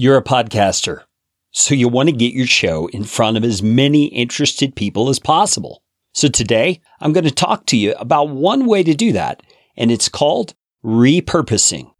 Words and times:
You're 0.00 0.16
a 0.16 0.22
podcaster, 0.22 1.02
so 1.50 1.74
you 1.74 1.88
want 1.88 2.08
to 2.08 2.14
get 2.14 2.32
your 2.32 2.46
show 2.46 2.86
in 2.92 3.02
front 3.02 3.36
of 3.36 3.42
as 3.42 3.64
many 3.64 4.04
interested 4.04 4.76
people 4.76 5.08
as 5.08 5.18
possible. 5.18 5.82
So 6.14 6.28
today, 6.28 6.80
I'm 7.00 7.12
going 7.12 7.24
to 7.24 7.32
talk 7.32 7.66
to 7.66 7.76
you 7.76 7.94
about 7.94 8.28
one 8.28 8.66
way 8.66 8.84
to 8.84 8.94
do 8.94 9.10
that, 9.14 9.42
and 9.76 9.90
it's 9.90 10.08
called 10.08 10.54
repurposing. 10.84 11.90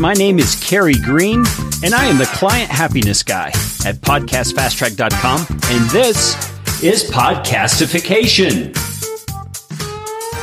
My 0.00 0.14
name 0.14 0.38
is 0.38 0.56
Carey 0.64 0.94
Green, 0.94 1.44
and 1.84 1.92
I 1.92 2.06
am 2.06 2.16
the 2.16 2.30
client 2.32 2.70
happiness 2.70 3.22
guy 3.22 3.48
at 3.84 3.96
podcastfasttrack.com, 3.96 5.46
and 5.50 5.90
this 5.90 6.34
is 6.82 7.10
Podcastification. 7.10 8.91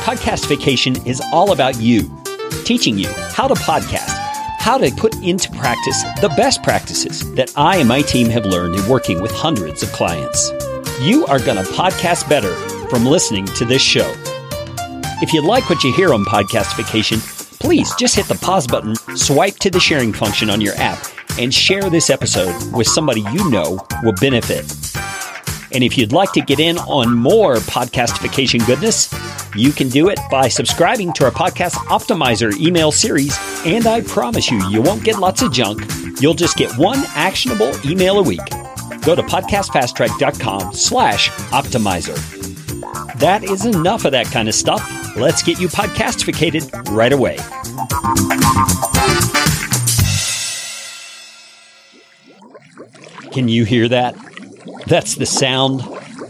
Podcastification 0.00 1.06
is 1.06 1.22
all 1.30 1.52
about 1.52 1.78
you, 1.78 2.10
teaching 2.64 2.98
you 2.98 3.08
how 3.32 3.46
to 3.46 3.54
podcast, 3.54 4.16
how 4.58 4.78
to 4.78 4.90
put 4.92 5.14
into 5.16 5.50
practice 5.52 6.02
the 6.22 6.32
best 6.38 6.62
practices 6.62 7.30
that 7.34 7.52
I 7.54 7.76
and 7.76 7.88
my 7.88 8.00
team 8.00 8.30
have 8.30 8.46
learned 8.46 8.76
in 8.76 8.88
working 8.88 9.20
with 9.20 9.30
hundreds 9.30 9.82
of 9.82 9.92
clients. 9.92 10.50
You 11.02 11.26
are 11.26 11.38
going 11.38 11.58
to 11.58 11.70
podcast 11.72 12.28
better 12.30 12.54
from 12.88 13.04
listening 13.04 13.44
to 13.44 13.66
this 13.66 13.82
show. 13.82 14.10
If 15.22 15.34
you 15.34 15.46
like 15.46 15.68
what 15.68 15.84
you 15.84 15.92
hear 15.92 16.14
on 16.14 16.24
Podcastification, 16.24 17.20
please 17.60 17.94
just 17.96 18.16
hit 18.16 18.26
the 18.26 18.36
pause 18.36 18.66
button, 18.66 18.96
swipe 19.16 19.56
to 19.56 19.70
the 19.70 19.80
sharing 19.80 20.14
function 20.14 20.48
on 20.48 20.62
your 20.62 20.74
app, 20.76 21.04
and 21.38 21.52
share 21.52 21.90
this 21.90 22.08
episode 22.08 22.72
with 22.72 22.86
somebody 22.86 23.20
you 23.32 23.50
know 23.50 23.86
will 24.02 24.14
benefit. 24.14 24.64
And 25.72 25.84
if 25.84 25.96
you'd 25.96 26.12
like 26.12 26.32
to 26.32 26.40
get 26.40 26.58
in 26.58 26.78
on 26.78 27.16
more 27.16 27.56
podcastification 27.56 28.66
goodness, 28.66 29.12
you 29.54 29.72
can 29.72 29.88
do 29.88 30.08
it 30.08 30.18
by 30.30 30.48
subscribing 30.48 31.12
to 31.14 31.24
our 31.24 31.30
podcast 31.30 31.74
optimizer 31.86 32.56
email 32.58 32.92
series. 32.92 33.36
And 33.64 33.86
I 33.86 34.00
promise 34.02 34.50
you, 34.50 34.62
you 34.68 34.82
won't 34.82 35.04
get 35.04 35.18
lots 35.18 35.42
of 35.42 35.52
junk. 35.52 35.82
You'll 36.20 36.34
just 36.34 36.56
get 36.56 36.76
one 36.76 37.02
actionable 37.14 37.72
email 37.84 38.18
a 38.18 38.22
week. 38.22 38.44
Go 39.02 39.14
to 39.14 39.22
podcastfasttrack.com 39.22 40.74
slash 40.74 41.30
optimizer. 41.30 42.16
That 43.18 43.44
is 43.44 43.66
enough 43.66 44.04
of 44.04 44.12
that 44.12 44.26
kind 44.26 44.48
of 44.48 44.54
stuff. 44.54 45.16
Let's 45.16 45.42
get 45.42 45.60
you 45.60 45.68
podcastificated 45.68 46.90
right 46.90 47.12
away. 47.12 47.36
Can 53.32 53.48
you 53.48 53.64
hear 53.64 53.88
that? 53.88 54.16
That's 54.86 55.16
the 55.16 55.26
sound 55.26 55.82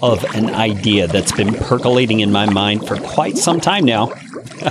of 0.03 0.25
an 0.35 0.51
idea 0.51 1.07
that's 1.07 1.33
been 1.33 1.55
percolating 1.55 2.21
in 2.21 2.33
my 2.33 2.47
mind 2.51 2.87
for 2.87 2.97
quite 2.97 3.37
some 3.37 3.61
time 3.61 3.85
now. 3.85 4.13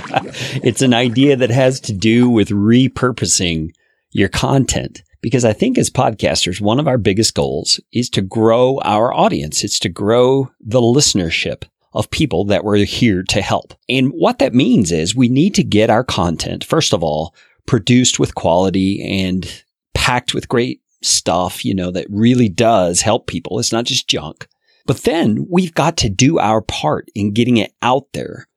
it's 0.62 0.82
an 0.82 0.94
idea 0.94 1.36
that 1.36 1.50
has 1.50 1.80
to 1.80 1.92
do 1.92 2.28
with 2.28 2.48
repurposing 2.48 3.72
your 4.12 4.28
content. 4.28 5.02
Because 5.22 5.44
I 5.44 5.52
think 5.52 5.76
as 5.76 5.90
podcasters, 5.90 6.60
one 6.60 6.80
of 6.80 6.88
our 6.88 6.96
biggest 6.96 7.34
goals 7.34 7.78
is 7.92 8.08
to 8.10 8.22
grow 8.22 8.78
our 8.80 9.12
audience. 9.12 9.62
It's 9.62 9.78
to 9.80 9.88
grow 9.88 10.50
the 10.60 10.80
listenership 10.80 11.64
of 11.92 12.10
people 12.10 12.44
that 12.46 12.64
we're 12.64 12.84
here 12.84 13.22
to 13.24 13.42
help. 13.42 13.74
And 13.88 14.10
what 14.10 14.38
that 14.38 14.54
means 14.54 14.92
is 14.92 15.14
we 15.14 15.28
need 15.28 15.54
to 15.56 15.64
get 15.64 15.90
our 15.90 16.04
content, 16.04 16.64
first 16.64 16.94
of 16.94 17.02
all, 17.02 17.34
produced 17.66 18.18
with 18.18 18.34
quality 18.34 19.02
and 19.22 19.62
packed 19.94 20.32
with 20.32 20.48
great 20.48 20.80
stuff, 21.02 21.64
you 21.64 21.74
know, 21.74 21.90
that 21.90 22.06
really 22.10 22.48
does 22.48 23.00
help 23.00 23.26
people. 23.26 23.58
It's 23.58 23.72
not 23.72 23.84
just 23.84 24.08
junk. 24.08 24.46
But 24.86 25.02
then 25.04 25.46
we've 25.48 25.74
got 25.74 25.96
to 25.98 26.08
do 26.08 26.38
our 26.38 26.62
part 26.62 27.08
in 27.14 27.32
getting 27.32 27.58
it 27.58 27.72
out 27.82 28.06
there 28.12 28.48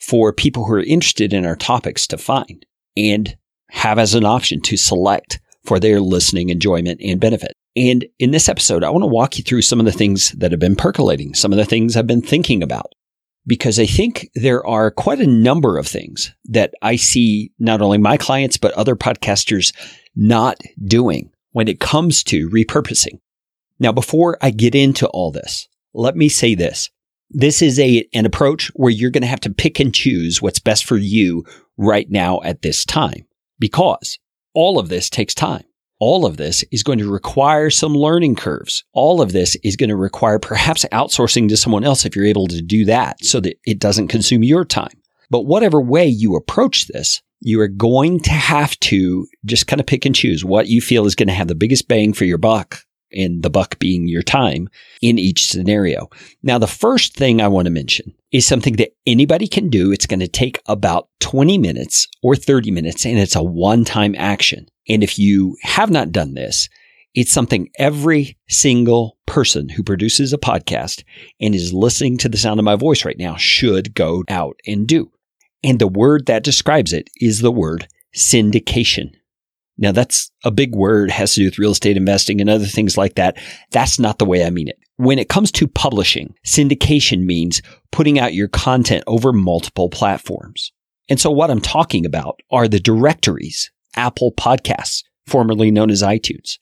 for 0.00 0.32
people 0.32 0.64
who 0.64 0.74
are 0.74 0.82
interested 0.82 1.32
in 1.32 1.44
our 1.44 1.56
topics 1.56 2.06
to 2.08 2.18
find 2.18 2.64
and 2.96 3.36
have 3.70 3.98
as 3.98 4.14
an 4.14 4.24
option 4.24 4.60
to 4.62 4.76
select 4.76 5.40
for 5.64 5.78
their 5.78 6.00
listening 6.00 6.48
enjoyment 6.48 7.00
and 7.02 7.20
benefit. 7.20 7.52
And 7.76 8.06
in 8.18 8.30
this 8.30 8.48
episode, 8.48 8.82
I 8.82 8.90
want 8.90 9.02
to 9.02 9.08
walk 9.08 9.38
you 9.38 9.44
through 9.44 9.62
some 9.62 9.78
of 9.78 9.86
the 9.86 9.92
things 9.92 10.32
that 10.32 10.50
have 10.50 10.60
been 10.60 10.76
percolating, 10.76 11.34
some 11.34 11.52
of 11.52 11.58
the 11.58 11.64
things 11.64 11.96
I've 11.96 12.06
been 12.06 12.22
thinking 12.22 12.62
about, 12.62 12.92
because 13.46 13.78
I 13.78 13.86
think 13.86 14.28
there 14.34 14.66
are 14.66 14.90
quite 14.90 15.20
a 15.20 15.26
number 15.26 15.78
of 15.78 15.86
things 15.86 16.34
that 16.46 16.74
I 16.82 16.96
see 16.96 17.52
not 17.58 17.82
only 17.82 17.98
my 17.98 18.16
clients, 18.16 18.56
but 18.56 18.72
other 18.74 18.96
podcasters 18.96 19.72
not 20.16 20.60
doing 20.84 21.30
when 21.52 21.68
it 21.68 21.80
comes 21.80 22.22
to 22.24 22.48
repurposing. 22.50 23.20
Now, 23.78 23.92
before 23.92 24.38
I 24.42 24.50
get 24.50 24.74
into 24.74 25.06
all 25.08 25.30
this, 25.30 25.68
let 25.94 26.16
me 26.16 26.28
say 26.28 26.54
this. 26.54 26.90
This 27.30 27.62
is 27.62 27.78
a, 27.78 28.08
an 28.14 28.26
approach 28.26 28.68
where 28.74 28.90
you're 28.90 29.10
going 29.10 29.22
to 29.22 29.28
have 29.28 29.40
to 29.40 29.50
pick 29.50 29.78
and 29.80 29.94
choose 29.94 30.40
what's 30.40 30.58
best 30.58 30.84
for 30.84 30.96
you 30.96 31.44
right 31.76 32.10
now 32.10 32.40
at 32.42 32.62
this 32.62 32.84
time 32.84 33.26
because 33.58 34.18
all 34.54 34.78
of 34.78 34.88
this 34.88 35.10
takes 35.10 35.34
time. 35.34 35.64
All 36.00 36.24
of 36.24 36.36
this 36.36 36.64
is 36.70 36.84
going 36.84 36.98
to 37.00 37.10
require 37.10 37.70
some 37.70 37.94
learning 37.94 38.36
curves. 38.36 38.84
All 38.92 39.20
of 39.20 39.32
this 39.32 39.56
is 39.64 39.76
going 39.76 39.90
to 39.90 39.96
require 39.96 40.38
perhaps 40.38 40.84
outsourcing 40.92 41.48
to 41.48 41.56
someone 41.56 41.82
else 41.84 42.04
if 42.04 42.14
you're 42.14 42.24
able 42.24 42.46
to 42.46 42.62
do 42.62 42.84
that 42.84 43.24
so 43.24 43.40
that 43.40 43.58
it 43.66 43.80
doesn't 43.80 44.08
consume 44.08 44.44
your 44.44 44.64
time. 44.64 45.02
But 45.28 45.46
whatever 45.46 45.80
way 45.80 46.06
you 46.06 46.36
approach 46.36 46.86
this, 46.86 47.20
you 47.40 47.60
are 47.60 47.68
going 47.68 48.20
to 48.20 48.30
have 48.30 48.78
to 48.80 49.26
just 49.44 49.66
kind 49.66 49.80
of 49.80 49.86
pick 49.86 50.04
and 50.04 50.14
choose 50.14 50.44
what 50.44 50.68
you 50.68 50.80
feel 50.80 51.06
is 51.06 51.14
going 51.14 51.28
to 51.28 51.34
have 51.34 51.48
the 51.48 51.54
biggest 51.54 51.88
bang 51.88 52.12
for 52.12 52.24
your 52.24 52.38
buck 52.38 52.84
and 53.12 53.42
the 53.42 53.50
buck 53.50 53.78
being 53.78 54.08
your 54.08 54.22
time 54.22 54.68
in 55.00 55.18
each 55.18 55.46
scenario. 55.46 56.08
Now, 56.42 56.58
the 56.58 56.66
first 56.66 57.14
thing 57.14 57.40
I 57.40 57.48
want 57.48 57.66
to 57.66 57.70
mention 57.70 58.14
is 58.32 58.46
something 58.46 58.76
that 58.76 58.94
anybody 59.06 59.46
can 59.46 59.70
do. 59.70 59.92
It's 59.92 60.06
going 60.06 60.20
to 60.20 60.28
take 60.28 60.60
about 60.66 61.08
20 61.20 61.58
minutes 61.58 62.08
or 62.22 62.36
30 62.36 62.70
minutes 62.70 63.06
and 63.06 63.18
it's 63.18 63.36
a 63.36 63.42
one 63.42 63.84
time 63.84 64.14
action. 64.18 64.66
And 64.88 65.02
if 65.02 65.18
you 65.18 65.56
have 65.62 65.90
not 65.90 66.12
done 66.12 66.34
this, 66.34 66.68
it's 67.14 67.32
something 67.32 67.70
every 67.78 68.36
single 68.48 69.16
person 69.26 69.68
who 69.68 69.82
produces 69.82 70.32
a 70.32 70.38
podcast 70.38 71.04
and 71.40 71.54
is 71.54 71.72
listening 71.72 72.18
to 72.18 72.28
the 72.28 72.36
sound 72.36 72.60
of 72.60 72.64
my 72.64 72.76
voice 72.76 73.04
right 73.04 73.18
now 73.18 73.36
should 73.36 73.94
go 73.94 74.24
out 74.28 74.60
and 74.66 74.86
do. 74.86 75.10
And 75.62 75.78
the 75.78 75.88
word 75.88 76.26
that 76.26 76.44
describes 76.44 76.92
it 76.92 77.10
is 77.16 77.40
the 77.40 77.50
word 77.50 77.88
syndication. 78.16 79.12
Now 79.76 79.92
that's 79.92 80.30
a 80.44 80.50
big 80.50 80.74
word, 80.74 81.10
has 81.10 81.34
to 81.34 81.40
do 81.40 81.46
with 81.46 81.58
real 81.58 81.70
estate 81.70 81.96
investing 81.96 82.40
and 82.40 82.50
other 82.50 82.66
things 82.66 82.96
like 82.96 83.14
that. 83.14 83.36
That's 83.70 83.98
not 83.98 84.18
the 84.18 84.24
way 84.24 84.44
I 84.44 84.50
mean 84.50 84.68
it. 84.68 84.78
When 84.96 85.18
it 85.18 85.28
comes 85.28 85.52
to 85.52 85.68
publishing, 85.68 86.34
syndication 86.44 87.24
means 87.24 87.62
putting 87.92 88.18
out 88.18 88.34
your 88.34 88.48
content 88.48 89.04
over 89.06 89.32
multiple 89.32 89.88
platforms. 89.88 90.72
And 91.08 91.20
so 91.20 91.30
what 91.30 91.50
I'm 91.50 91.60
talking 91.60 92.04
about 92.04 92.40
are 92.50 92.66
the 92.66 92.80
directories, 92.80 93.70
Apple 93.94 94.32
Podcasts, 94.32 95.04
formerly 95.26 95.70
known 95.70 95.90
as 95.90 96.02
iTunes, 96.02 96.58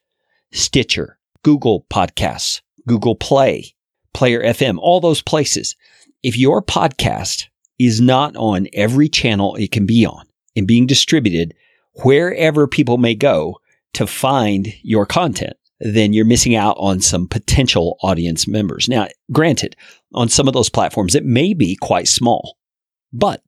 Stitcher, 0.52 1.18
Google 1.42 1.86
Podcasts, 1.90 2.60
Google 2.86 3.16
Play, 3.16 3.74
Player 4.12 4.42
FM, 4.42 4.78
all 4.78 5.00
those 5.00 5.22
places. 5.22 5.74
If 6.22 6.36
your 6.36 6.62
podcast 6.62 7.46
is 7.78 8.00
not 8.00 8.34
on 8.36 8.68
every 8.72 9.08
channel 9.08 9.54
it 9.56 9.70
can 9.70 9.86
be 9.86 10.06
on 10.06 10.26
and 10.54 10.66
being 10.66 10.86
distributed 10.86 11.54
wherever 12.02 12.66
people 12.66 12.98
may 12.98 13.14
go 13.14 13.58
to 13.94 14.06
find 14.06 14.74
your 14.82 15.06
content, 15.06 15.56
then 15.80 16.12
you're 16.12 16.24
missing 16.24 16.54
out 16.54 16.76
on 16.78 17.00
some 17.00 17.26
potential 17.26 17.98
audience 18.02 18.46
members. 18.46 18.88
Now, 18.88 19.08
granted, 19.32 19.76
on 20.14 20.28
some 20.28 20.48
of 20.48 20.54
those 20.54 20.70
platforms, 20.70 21.14
it 21.14 21.24
may 21.24 21.54
be 21.54 21.76
quite 21.76 22.08
small, 22.08 22.56
but 23.12 23.42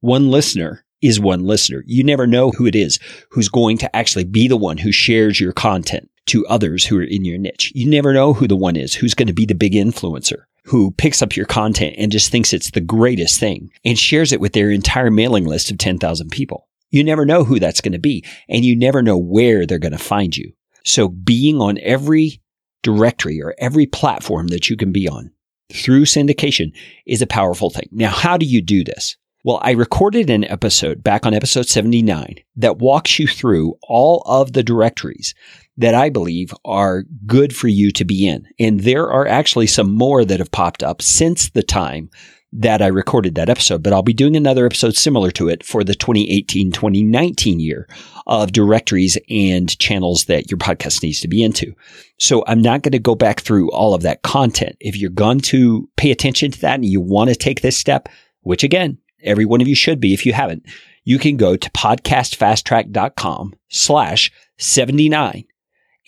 one 0.00 0.30
listener 0.30 0.84
is 1.02 1.18
one 1.18 1.44
listener. 1.44 1.82
You 1.86 2.04
never 2.04 2.26
know 2.26 2.50
who 2.50 2.66
it 2.66 2.74
is 2.74 2.98
who's 3.30 3.48
going 3.48 3.78
to 3.78 3.96
actually 3.96 4.24
be 4.24 4.48
the 4.48 4.56
one 4.56 4.78
who 4.78 4.92
shares 4.92 5.40
your 5.40 5.52
content 5.52 6.10
to 6.26 6.46
others 6.46 6.84
who 6.84 6.98
are 6.98 7.04
in 7.04 7.24
your 7.24 7.38
niche. 7.38 7.72
You 7.74 7.88
never 7.88 8.12
know 8.12 8.34
who 8.34 8.46
the 8.46 8.56
one 8.56 8.76
is 8.76 8.94
who's 8.94 9.14
going 9.14 9.28
to 9.28 9.32
be 9.32 9.46
the 9.46 9.54
big 9.54 9.72
influencer 9.72 10.44
who 10.64 10.90
picks 10.92 11.22
up 11.22 11.36
your 11.36 11.46
content 11.46 11.94
and 11.98 12.12
just 12.12 12.30
thinks 12.30 12.52
it's 12.52 12.70
the 12.70 12.80
greatest 12.80 13.40
thing 13.40 13.70
and 13.84 13.98
shares 13.98 14.32
it 14.32 14.40
with 14.40 14.52
their 14.52 14.70
entire 14.70 15.10
mailing 15.10 15.46
list 15.46 15.70
of 15.70 15.78
10,000 15.78 16.30
people. 16.30 16.68
You 16.90 17.04
never 17.04 17.24
know 17.24 17.44
who 17.44 17.58
that's 17.58 17.80
going 17.80 17.92
to 17.92 17.98
be 17.98 18.24
and 18.48 18.64
you 18.64 18.76
never 18.76 19.02
know 19.02 19.16
where 19.16 19.66
they're 19.66 19.78
going 19.78 19.92
to 19.92 19.98
find 19.98 20.36
you. 20.36 20.52
So 20.84 21.08
being 21.08 21.60
on 21.60 21.78
every 21.82 22.40
directory 22.82 23.40
or 23.40 23.54
every 23.58 23.86
platform 23.86 24.48
that 24.48 24.68
you 24.68 24.76
can 24.76 24.92
be 24.92 25.08
on 25.08 25.30
through 25.72 26.04
syndication 26.04 26.72
is 27.06 27.22
a 27.22 27.26
powerful 27.26 27.70
thing. 27.70 27.88
Now, 27.92 28.10
how 28.10 28.36
do 28.36 28.46
you 28.46 28.60
do 28.60 28.82
this? 28.82 29.16
Well, 29.42 29.60
I 29.62 29.70
recorded 29.70 30.28
an 30.28 30.44
episode 30.44 31.02
back 31.02 31.24
on 31.24 31.32
episode 31.32 31.66
79 31.66 32.36
that 32.56 32.78
walks 32.78 33.18
you 33.18 33.26
through 33.26 33.74
all 33.82 34.22
of 34.26 34.52
the 34.52 34.62
directories 34.62 35.34
that 35.80 35.94
I 35.94 36.10
believe 36.10 36.52
are 36.64 37.04
good 37.26 37.56
for 37.56 37.66
you 37.66 37.90
to 37.92 38.04
be 38.04 38.28
in. 38.28 38.46
And 38.58 38.80
there 38.80 39.10
are 39.10 39.26
actually 39.26 39.66
some 39.66 39.90
more 39.90 40.26
that 40.26 40.38
have 40.38 40.52
popped 40.52 40.82
up 40.82 41.00
since 41.00 41.48
the 41.48 41.62
time 41.62 42.10
that 42.52 42.82
I 42.82 42.88
recorded 42.88 43.36
that 43.36 43.48
episode, 43.48 43.82
but 43.82 43.92
I'll 43.92 44.02
be 44.02 44.12
doing 44.12 44.36
another 44.36 44.66
episode 44.66 44.94
similar 44.94 45.30
to 45.32 45.48
it 45.48 45.64
for 45.64 45.82
the 45.82 45.94
2018 45.94 46.72
2019 46.72 47.60
year 47.60 47.88
of 48.26 48.52
directories 48.52 49.16
and 49.30 49.78
channels 49.78 50.26
that 50.26 50.50
your 50.50 50.58
podcast 50.58 51.02
needs 51.02 51.20
to 51.20 51.28
be 51.28 51.42
into. 51.42 51.74
So 52.18 52.44
I'm 52.46 52.60
not 52.60 52.82
going 52.82 52.92
to 52.92 52.98
go 52.98 53.14
back 53.14 53.40
through 53.40 53.70
all 53.70 53.94
of 53.94 54.02
that 54.02 54.22
content. 54.22 54.76
If 54.80 54.98
you're 54.98 55.10
going 55.10 55.40
to 55.40 55.88
pay 55.96 56.10
attention 56.10 56.50
to 56.50 56.60
that 56.60 56.74
and 56.74 56.84
you 56.84 57.00
want 57.00 57.30
to 57.30 57.36
take 57.36 57.62
this 57.62 57.78
step, 57.78 58.08
which 58.42 58.64
again, 58.64 58.98
every 59.22 59.46
one 59.46 59.62
of 59.62 59.68
you 59.68 59.74
should 59.74 60.00
be 60.00 60.12
if 60.12 60.26
you 60.26 60.34
haven't, 60.34 60.66
you 61.04 61.18
can 61.18 61.38
go 61.38 61.56
to 61.56 61.70
podcastfasttrack.com 61.70 63.54
slash 63.70 64.30
79 64.58 65.44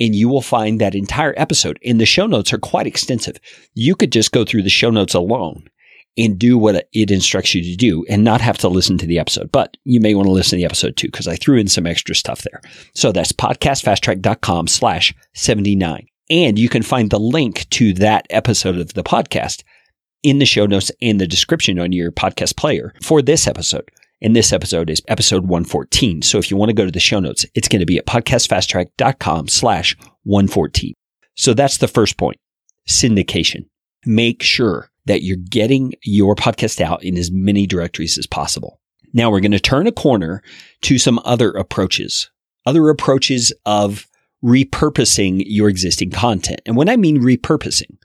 and 0.02 0.16
you 0.16 0.28
will 0.28 0.42
find 0.42 0.80
that 0.80 0.96
entire 0.96 1.32
episode. 1.36 1.78
And 1.84 2.00
the 2.00 2.06
show 2.06 2.26
notes 2.26 2.52
are 2.52 2.58
quite 2.58 2.88
extensive. 2.88 3.36
You 3.74 3.94
could 3.94 4.10
just 4.10 4.32
go 4.32 4.44
through 4.44 4.62
the 4.62 4.68
show 4.68 4.90
notes 4.90 5.14
alone 5.14 5.68
and 6.18 6.38
do 6.38 6.58
what 6.58 6.88
it 6.92 7.10
instructs 7.12 7.54
you 7.54 7.62
to 7.62 7.76
do 7.76 8.04
and 8.08 8.24
not 8.24 8.40
have 8.40 8.58
to 8.58 8.68
listen 8.68 8.98
to 8.98 9.06
the 9.06 9.20
episode. 9.20 9.52
But 9.52 9.76
you 9.84 10.00
may 10.00 10.16
want 10.16 10.26
to 10.26 10.32
listen 10.32 10.50
to 10.50 10.56
the 10.56 10.64
episode 10.64 10.96
too, 10.96 11.06
because 11.06 11.28
I 11.28 11.36
threw 11.36 11.56
in 11.56 11.68
some 11.68 11.86
extra 11.86 12.16
stuff 12.16 12.42
there. 12.42 12.60
So 12.96 13.12
that's 13.12 13.32
podcastfasttrack.com 13.32 14.66
slash 14.66 15.14
79. 15.34 16.08
And 16.28 16.58
you 16.58 16.68
can 16.68 16.82
find 16.82 17.08
the 17.08 17.20
link 17.20 17.68
to 17.70 17.92
that 17.94 18.26
episode 18.28 18.78
of 18.78 18.94
the 18.94 19.04
podcast 19.04 19.62
in 20.24 20.40
the 20.40 20.46
show 20.46 20.66
notes 20.66 20.90
and 21.00 21.20
the 21.20 21.28
description 21.28 21.78
on 21.78 21.92
your 21.92 22.10
podcast 22.10 22.56
player 22.56 22.92
for 23.02 23.22
this 23.22 23.46
episode. 23.46 23.88
And 24.22 24.36
this 24.36 24.52
episode 24.52 24.88
is 24.88 25.02
episode 25.08 25.48
114. 25.48 26.22
So 26.22 26.38
if 26.38 26.48
you 26.48 26.56
want 26.56 26.68
to 26.68 26.74
go 26.74 26.84
to 26.84 26.92
the 26.92 27.00
show 27.00 27.18
notes, 27.18 27.44
it's 27.56 27.66
going 27.66 27.80
to 27.80 27.86
be 27.86 27.98
at 27.98 28.06
podcastfasttrack.com 28.06 29.48
slash 29.48 29.96
114. 30.22 30.94
So 31.34 31.54
that's 31.54 31.78
the 31.78 31.88
first 31.88 32.18
point. 32.18 32.38
Syndication. 32.88 33.66
Make 34.06 34.42
sure 34.42 34.90
that 35.06 35.24
you're 35.24 35.36
getting 35.36 35.94
your 36.04 36.36
podcast 36.36 36.80
out 36.80 37.02
in 37.02 37.18
as 37.18 37.32
many 37.32 37.66
directories 37.66 38.16
as 38.16 38.28
possible. 38.28 38.80
Now 39.12 39.28
we're 39.28 39.40
going 39.40 39.50
to 39.52 39.60
turn 39.60 39.88
a 39.88 39.92
corner 39.92 40.40
to 40.82 40.98
some 40.98 41.20
other 41.24 41.50
approaches, 41.50 42.30
other 42.64 42.88
approaches 42.90 43.52
of 43.66 44.06
repurposing 44.44 45.42
your 45.46 45.68
existing 45.68 46.10
content. 46.10 46.60
And 46.66 46.76
when 46.76 46.88
I 46.88 46.96
mean 46.96 47.22
repurposing, 47.22 47.96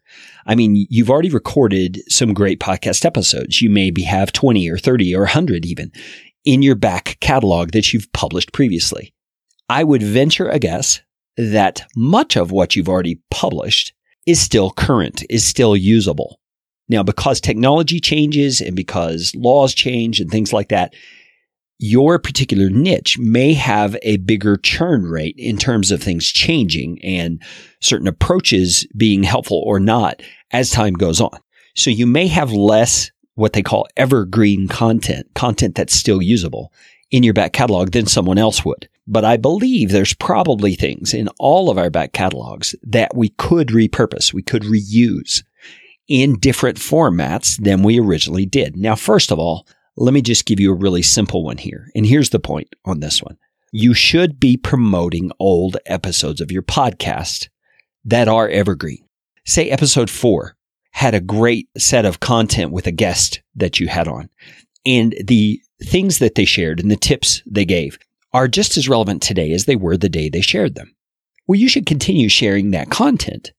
I 0.45 0.55
mean, 0.55 0.85
you've 0.89 1.09
already 1.09 1.29
recorded 1.29 2.01
some 2.07 2.33
great 2.33 2.59
podcast 2.59 3.05
episodes. 3.05 3.61
You 3.61 3.69
maybe 3.69 4.03
have 4.03 4.31
20 4.31 4.69
or 4.69 4.77
30 4.77 5.15
or 5.15 5.21
100 5.21 5.65
even 5.65 5.91
in 6.45 6.61
your 6.61 6.75
back 6.75 7.17
catalog 7.19 7.71
that 7.71 7.91
you've 7.91 8.11
published 8.13 8.53
previously. 8.53 9.13
I 9.69 9.83
would 9.83 10.01
venture 10.01 10.47
a 10.47 10.59
guess 10.59 11.01
that 11.35 11.85
much 11.95 12.35
of 12.35 12.51
what 12.51 12.75
you've 12.75 12.89
already 12.89 13.19
published 13.29 13.93
is 14.25 14.39
still 14.39 14.71
current, 14.71 15.23
is 15.29 15.45
still 15.45 15.75
usable. 15.75 16.39
Now, 16.89 17.03
because 17.03 17.41
technology 17.41 17.99
changes 17.99 18.61
and 18.61 18.75
because 18.75 19.33
laws 19.35 19.73
change 19.73 20.21
and 20.21 20.31
things 20.31 20.53
like 20.53 20.69
that, 20.69 20.93
your 21.79 22.17
particular 22.17 22.69
niche 22.69 23.17
may 23.19 23.53
have 23.53 23.97
a 24.01 24.17
bigger 24.17 24.57
churn 24.57 25.03
rate 25.03 25.35
in 25.37 25.57
terms 25.57 25.91
of 25.91 26.01
things 26.01 26.27
changing 26.27 26.99
and 27.03 27.41
certain 27.79 28.07
approaches 28.07 28.87
being 28.97 29.23
helpful 29.23 29.61
or 29.65 29.79
not 29.79 30.21
as 30.51 30.69
time 30.69 30.93
goes 30.93 31.21
on. 31.21 31.37
So 31.75 31.89
you 31.89 32.07
may 32.07 32.27
have 32.27 32.51
less 32.51 33.11
what 33.35 33.53
they 33.53 33.61
call 33.61 33.87
evergreen 33.95 34.67
content, 34.67 35.27
content 35.35 35.75
that's 35.75 35.93
still 35.93 36.21
usable 36.21 36.73
in 37.11 37.21
your 37.21 37.35
back 37.35 37.53
catalog 37.53 37.91
than 37.91 38.07
someone 38.07 38.39
else 38.39 38.65
would. 38.65 38.89
But 39.05 39.23
I 39.23 39.37
believe 39.37 39.91
there's 39.91 40.13
probably 40.13 40.75
things 40.75 41.13
in 41.13 41.29
all 41.39 41.69
of 41.69 41.77
our 41.77 41.89
back 41.91 42.13
catalogs 42.13 42.75
that 42.83 43.15
we 43.15 43.29
could 43.29 43.67
repurpose, 43.67 44.33
we 44.33 44.41
could 44.41 44.63
reuse 44.63 45.43
in 46.07 46.39
different 46.39 46.77
formats 46.77 47.61
than 47.61 47.83
we 47.83 47.99
originally 47.99 48.45
did. 48.45 48.75
Now, 48.75 48.95
first 48.95 49.31
of 49.31 49.39
all, 49.39 49.67
let 49.97 50.13
me 50.13 50.21
just 50.21 50.45
give 50.45 50.59
you 50.59 50.71
a 50.71 50.75
really 50.75 51.01
simple 51.01 51.43
one 51.43 51.57
here. 51.57 51.89
And 51.95 52.05
here's 52.05 52.29
the 52.29 52.39
point 52.39 52.73
on 52.85 52.99
this 52.99 53.21
one. 53.21 53.37
You 53.71 53.93
should 53.93 54.39
be 54.39 54.55
promoting 54.55 55.31
old 55.39 55.77
episodes 55.85 56.39
of 56.39 56.51
your 56.51 56.61
podcast 56.61 57.49
that 58.05 58.27
are 58.27 58.47
evergreen. 58.47 59.03
Say 59.45 59.69
episode 59.69 60.09
four 60.09 60.55
had 60.91 61.13
a 61.13 61.19
great 61.19 61.67
set 61.77 62.05
of 62.05 62.19
content 62.19 62.71
with 62.71 62.87
a 62.87 62.91
guest 62.91 63.41
that 63.55 63.79
you 63.79 63.87
had 63.87 64.07
on 64.07 64.29
and 64.85 65.15
the 65.25 65.61
things 65.83 66.19
that 66.19 66.35
they 66.35 66.45
shared 66.45 66.79
and 66.79 66.89
the 66.89 66.95
tips 66.95 67.43
they 67.45 67.65
gave 67.65 67.99
are 68.33 68.47
just 68.47 68.77
as 68.77 68.89
relevant 68.89 69.21
today 69.21 69.51
as 69.51 69.65
they 69.65 69.75
were 69.75 69.97
the 69.97 70.09
day 70.09 70.29
they 70.29 70.41
shared 70.41 70.75
them. 70.75 70.95
Well, 71.47 71.59
you 71.59 71.69
should 71.69 71.85
continue 71.85 72.29
sharing 72.29 72.71
that 72.71 72.89
content 72.89 73.51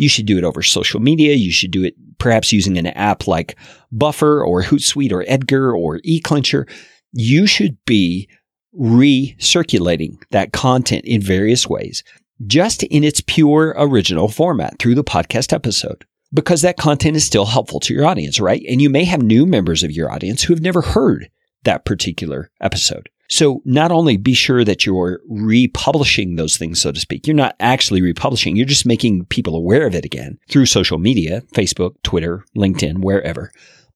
you 0.00 0.08
should 0.08 0.24
do 0.24 0.38
it 0.38 0.44
over 0.44 0.62
social 0.62 0.98
media. 0.98 1.34
You 1.34 1.52
should 1.52 1.72
do 1.72 1.84
it 1.84 1.94
perhaps 2.16 2.52
using 2.52 2.78
an 2.78 2.86
app 2.86 3.26
like 3.26 3.58
Buffer 3.92 4.42
or 4.42 4.62
Hootsuite 4.62 5.12
or 5.12 5.26
Edgar 5.28 5.76
or 5.76 5.98
eClincher. 5.98 6.66
You 7.12 7.46
should 7.46 7.76
be 7.84 8.26
recirculating 8.74 10.16
that 10.30 10.54
content 10.54 11.04
in 11.04 11.20
various 11.20 11.68
ways, 11.68 12.02
just 12.46 12.82
in 12.84 13.04
its 13.04 13.20
pure 13.20 13.74
original 13.76 14.28
format 14.28 14.78
through 14.78 14.94
the 14.94 15.04
podcast 15.04 15.52
episode. 15.52 16.06
Because 16.32 16.62
that 16.62 16.78
content 16.78 17.16
is 17.16 17.26
still 17.26 17.44
helpful 17.44 17.80
to 17.80 17.92
your 17.92 18.06
audience, 18.06 18.40
right? 18.40 18.64
And 18.66 18.80
you 18.80 18.88
may 18.88 19.04
have 19.04 19.20
new 19.20 19.44
members 19.44 19.82
of 19.82 19.92
your 19.92 20.10
audience 20.10 20.42
who 20.42 20.54
have 20.54 20.62
never 20.62 20.80
heard 20.80 21.28
that 21.64 21.84
particular 21.84 22.50
episode. 22.62 23.10
So 23.30 23.62
not 23.64 23.92
only 23.92 24.16
be 24.16 24.34
sure 24.34 24.64
that 24.64 24.84
you're 24.84 25.20
republishing 25.28 26.34
those 26.34 26.56
things, 26.56 26.80
so 26.80 26.90
to 26.90 26.98
speak, 26.98 27.26
you're 27.26 27.36
not 27.36 27.54
actually 27.60 28.02
republishing. 28.02 28.56
You're 28.56 28.66
just 28.66 28.84
making 28.84 29.26
people 29.26 29.54
aware 29.54 29.86
of 29.86 29.94
it 29.94 30.04
again 30.04 30.38
through 30.48 30.66
social 30.66 30.98
media, 30.98 31.42
Facebook, 31.54 31.94
Twitter, 32.02 32.44
LinkedIn, 32.56 32.98
wherever. 32.98 33.52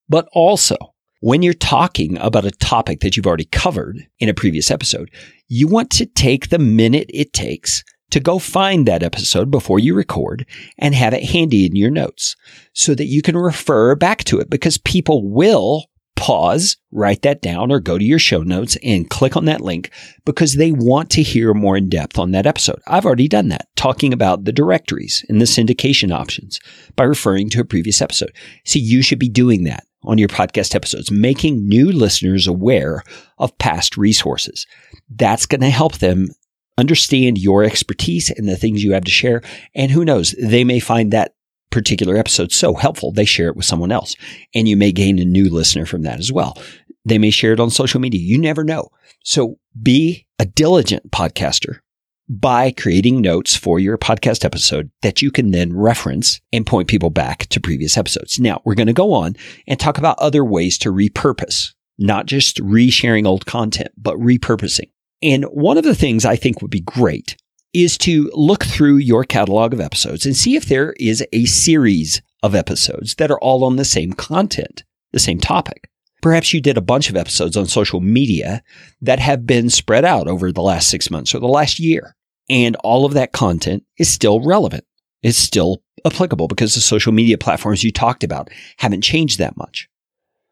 But 0.09 0.29
also 0.33 0.77
when 1.21 1.43
you're 1.43 1.53
talking 1.53 2.17
about 2.19 2.45
a 2.45 2.51
topic 2.53 3.01
that 3.01 3.17
you've 3.17 3.27
already 3.27 3.47
covered 3.47 4.07
in 4.21 4.29
a 4.29 4.35
previous 4.35 4.71
episode, 4.71 5.11
you 5.49 5.67
want 5.67 5.91
to 5.91 6.07
take 6.07 6.51
the 6.51 6.59
minute 6.59 7.11
it 7.13 7.33
takes 7.33 7.83
to 8.11 8.21
go 8.21 8.39
find 8.39 8.87
that 8.87 9.03
episode 9.03 9.51
before 9.51 9.81
you 9.81 9.95
record 9.95 10.47
and 10.79 10.95
have 10.95 11.13
it 11.13 11.25
handy 11.25 11.67
in 11.67 11.75
your 11.75 11.91
notes 11.91 12.37
so 12.73 12.95
that 12.95 13.07
you 13.07 13.23
can 13.23 13.37
refer 13.37 13.97
back 13.97 14.23
to 14.23 14.39
it 14.39 14.49
because 14.49 14.79
people 14.79 15.29
will 15.29 15.87
pause, 16.17 16.77
write 16.91 17.23
that 17.23 17.43
down, 17.43 17.71
or 17.71 17.81
go 17.81 17.99
to 17.99 18.05
your 18.05 18.19
show 18.19 18.43
notes 18.43 18.77
and 18.83 19.11
click 19.11 19.37
on 19.37 19.45
that 19.47 19.61
link 19.61 19.91
because 20.25 20.55
they 20.55 20.73
want 20.73 21.11
to 21.11 21.23
hear 21.23 21.55
more 21.55 21.77
in 21.77 21.89
depth 21.89 22.19
on 22.19 22.31
that 22.33 22.47
episode. 22.47 22.81
I've 22.87 23.05
already 23.05 23.29
done 23.29 23.49
that, 23.49 23.69
talking 23.77 24.13
about 24.13 24.45
the 24.45 24.53
directories 24.53 25.25
and 25.29 25.41
the 25.41 25.47
syndication 25.47 26.13
options 26.13 26.61
by 26.97 27.05
referring 27.05 27.51
to 27.51 27.61
a 27.61 27.65
previous 27.65 28.01
episode. 28.01 28.33
So 28.65 28.79
you 28.79 29.03
should 29.03 29.19
be 29.19 29.29
doing 29.29 29.65
that 29.65 29.85
on 30.05 30.19
your 30.19 30.29
podcast 30.29 30.75
episodes, 30.75 31.11
making 31.11 31.67
new 31.67 31.91
listeners 31.91 32.47
aware 32.47 33.03
of 33.39 33.57
past 33.59 33.97
resources. 33.97 34.67
That's 35.09 35.47
going 35.47 35.63
to 35.63 35.71
help 35.71 35.99
them 35.99 36.29
understand 36.77 37.39
your 37.39 37.65
expertise 37.65 38.31
and 38.31 38.49
the 38.49 38.57
things 38.57 38.83
you 38.83 38.93
have 38.93 39.05
to 39.05 39.11
share. 39.11 39.43
And 39.75 39.91
who 39.91 40.05
knows, 40.05 40.35
they 40.41 40.65
may 40.65 40.81
find 40.81 41.13
that 41.13 41.35
particular 41.75 42.17
episode 42.17 42.53
so 42.53 42.75
helpful, 42.75 43.11
they 43.11 43.25
share 43.25 43.49
it 43.49 43.57
with 43.57 43.67
someone 43.67 43.91
else. 43.91 44.15
And 44.55 44.69
you 44.69 44.77
may 44.77 44.93
gain 44.93 45.19
a 45.19 45.25
new 45.25 45.51
listener 45.51 45.85
from 45.85 46.03
that 46.03 46.21
as 46.21 46.33
well. 46.33 46.57
They 47.05 47.19
may 47.19 47.31
share 47.31 47.53
it 47.53 47.61
on 47.61 47.69
social 47.69 48.01
media. 48.01 48.21
You 48.21 48.39
never 48.39 48.63
know. 48.63 48.89
So 49.25 49.59
be 49.83 50.27
a 50.39 50.47
diligent 50.47 51.11
podcaster 51.11 51.81
by 52.29 52.71
creating 52.71 53.21
notes 53.21 53.57
for 53.57 53.81
your 53.81 53.99
podcast 53.99 54.45
episode 54.45 54.91
that 55.03 55.21
you 55.21 55.33
can 55.33 55.51
then 55.51 55.77
reference 55.77 56.41
and 56.53 56.65
point 56.65 56.89
people 56.89 57.11
back 57.11 57.47
to 57.49 57.61
previous 57.61 57.99
episodes. 57.99 58.39
Now 58.39 58.63
we're 58.65 58.77
going 58.77 58.87
to 58.87 58.93
go 58.93 59.13
on 59.13 59.35
and 59.67 59.79
talk 59.79 59.99
about 59.99 60.19
other 60.21 60.45
ways 60.45 60.79
to 60.79 60.93
repurpose, 60.93 61.75
not 61.99 62.27
just 62.27 62.59
resharing 62.59 63.27
old 63.27 63.47
content, 63.47 63.91
but 63.99 64.17
repurposing. 64.17 64.91
And 65.23 65.45
one 65.47 65.77
of 65.77 65.85
the 65.85 65.95
things 65.95 66.25
I 66.25 66.37
think 66.37 66.63
would 66.63 66.71
be 66.71 66.81
great 66.81 67.37
is 67.75 67.99
to 67.99 68.31
look 68.35 68.65
through 68.65 68.97
your 68.97 69.25
catalog 69.25 69.75
of 69.75 69.81
episodes 69.81 70.25
and 70.25 70.37
see 70.37 70.57
if 70.57 70.67
there 70.67 70.95
is 70.99 71.25
a 71.33 71.45
series 71.45 72.23
of 72.43 72.55
episodes 72.55 73.17
that 73.17 73.31
are 73.31 73.39
all 73.41 73.65
on 73.65 73.77
the 73.77 73.85
same 73.85 74.13
content, 74.13 74.85
the 75.13 75.19
same 75.19 75.41
topic. 75.41 75.91
Perhaps 76.23 76.55
you 76.55 76.61
did 76.61 76.79
a 76.79 76.83
bunch 76.83 77.11
of 77.11 77.17
episodes 77.17 77.57
on 77.57 77.67
social 77.67 78.01
media 78.01 78.63
that 79.03 79.19
have 79.19 79.47
been 79.47 79.69
spread 79.69 80.05
out 80.05 80.29
over 80.29 80.53
the 80.53 80.63
last 80.63 80.89
six 80.89 81.11
months 81.11 81.35
or 81.35 81.41
the 81.41 81.47
last 81.47 81.79
year. 81.79 82.17
And 82.49 82.77
all 82.77 83.05
of 83.05 83.15
that 83.15 83.33
content 83.33 83.85
is 83.99 84.09
still 84.09 84.41
relevant. 84.41 84.85
It's 85.23 85.39
still 85.39 85.83
applicable 86.07 86.49
because 86.49 86.75
the 86.75 86.81
social 86.81 87.13
media 87.13 87.39
platforms 87.39 87.83
you 87.83 87.91
talked 87.91 88.25
about 88.25 88.51
haven't 88.79 89.03
changed 89.03 89.39
that 89.39 89.57
much. 89.57 89.89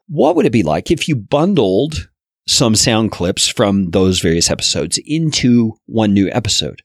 What 0.09 0.35
would 0.37 0.47
it 0.47 0.53
be 0.53 0.63
like 0.63 0.91
if 0.91 1.09
you 1.09 1.17
bundled 1.17 2.09
some 2.49 2.75
sound 2.75 3.13
clips 3.13 3.47
from 3.47 3.91
those 3.91 4.21
various 4.21 4.51
episodes 4.51 4.99
into 5.07 5.75
one 5.87 6.13
new 6.13 6.29
episode? 6.33 6.83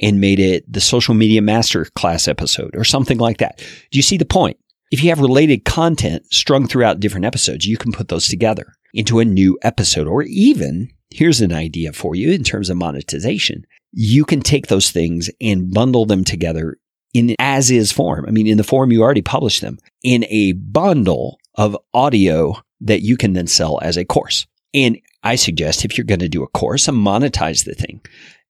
And 0.00 0.20
made 0.20 0.38
it 0.38 0.70
the 0.72 0.80
social 0.80 1.14
media 1.14 1.42
master 1.42 1.84
class 1.96 2.28
episode 2.28 2.74
or 2.74 2.84
something 2.84 3.18
like 3.18 3.38
that. 3.38 3.58
Do 3.58 3.98
you 3.98 4.02
see 4.02 4.16
the 4.16 4.24
point? 4.24 4.58
If 4.90 5.02
you 5.02 5.10
have 5.10 5.20
related 5.20 5.64
content 5.64 6.24
strung 6.32 6.66
throughout 6.66 7.00
different 7.00 7.26
episodes, 7.26 7.66
you 7.66 7.76
can 7.76 7.92
put 7.92 8.08
those 8.08 8.28
together 8.28 8.74
into 8.94 9.20
a 9.20 9.24
new 9.24 9.58
episode. 9.62 10.06
Or 10.06 10.22
even, 10.22 10.90
here's 11.10 11.40
an 11.40 11.52
idea 11.52 11.92
for 11.92 12.14
you 12.14 12.30
in 12.30 12.44
terms 12.44 12.68
of 12.68 12.76
monetization. 12.76 13.64
You 13.92 14.24
can 14.24 14.40
take 14.40 14.66
those 14.66 14.90
things 14.90 15.30
and 15.40 15.72
bundle 15.72 16.06
them 16.06 16.24
together 16.24 16.78
in 17.14 17.34
as 17.38 17.70
is 17.70 17.92
form. 17.92 18.26
I 18.26 18.30
mean, 18.30 18.46
in 18.46 18.56
the 18.56 18.64
form 18.64 18.92
you 18.92 19.02
already 19.02 19.22
published 19.22 19.60
them 19.60 19.78
in 20.02 20.24
a 20.28 20.52
bundle 20.52 21.38
of 21.54 21.76
audio 21.92 22.54
that 22.80 23.02
you 23.02 23.16
can 23.16 23.34
then 23.34 23.46
sell 23.46 23.78
as 23.82 23.96
a 23.96 24.04
course. 24.04 24.46
And 24.74 24.98
I 25.22 25.36
suggest 25.36 25.84
if 25.84 25.96
you're 25.96 26.04
going 26.04 26.20
to 26.20 26.28
do 26.28 26.42
a 26.42 26.48
course 26.48 26.88
and 26.88 26.96
monetize 26.96 27.64
the 27.64 27.74
thing, 27.74 28.00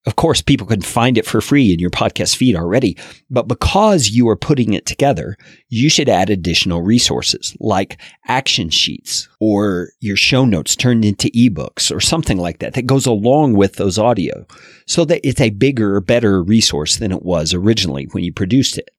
Of 0.05 0.17
course, 0.17 0.43
people 0.43 0.67
can 0.67 0.81
find 0.81 1.17
it 1.17 1.27
for 1.27 1.41
free 1.41 1.73
in 1.73 1.79
your 1.79 1.91
podcast 1.91 2.35
feed 2.35 2.57
already, 2.57 2.99
but 3.31 3.47
because 3.47 4.11
you 4.11 4.29
are 4.29 4.37
putting 4.37 4.73
it 4.73 4.85
together, 4.85 5.37
you 5.69 5.89
should 5.89 6.09
add 6.09 6.29
additional 6.29 6.83
resources 6.83 7.57
like 7.61 8.01
action 8.27 8.69
sheets 8.69 9.29
or 9.39 9.91
your 10.01 10.17
show 10.17 10.45
notes 10.45 10.75
turned 10.75 11.05
into 11.05 11.29
ebooks 11.31 11.95
or 11.95 12.01
something 12.01 12.39
like 12.39 12.59
that 12.59 12.75
that 12.75 12.87
goes 12.87 13.07
along 13.07 13.53
with 13.53 13.75
those 13.77 13.97
audio 13.97 14.45
so 14.87 15.05
that 15.05 15.21
it's 15.27 15.41
a 15.41 15.51
bigger, 15.51 16.01
better 16.01 16.43
resource 16.43 16.97
than 16.97 17.13
it 17.13 17.23
was 17.23 17.55
originally 17.55 18.09
when 18.11 18.25
you 18.25 18.33
produced 18.33 18.79
it. 18.79 18.91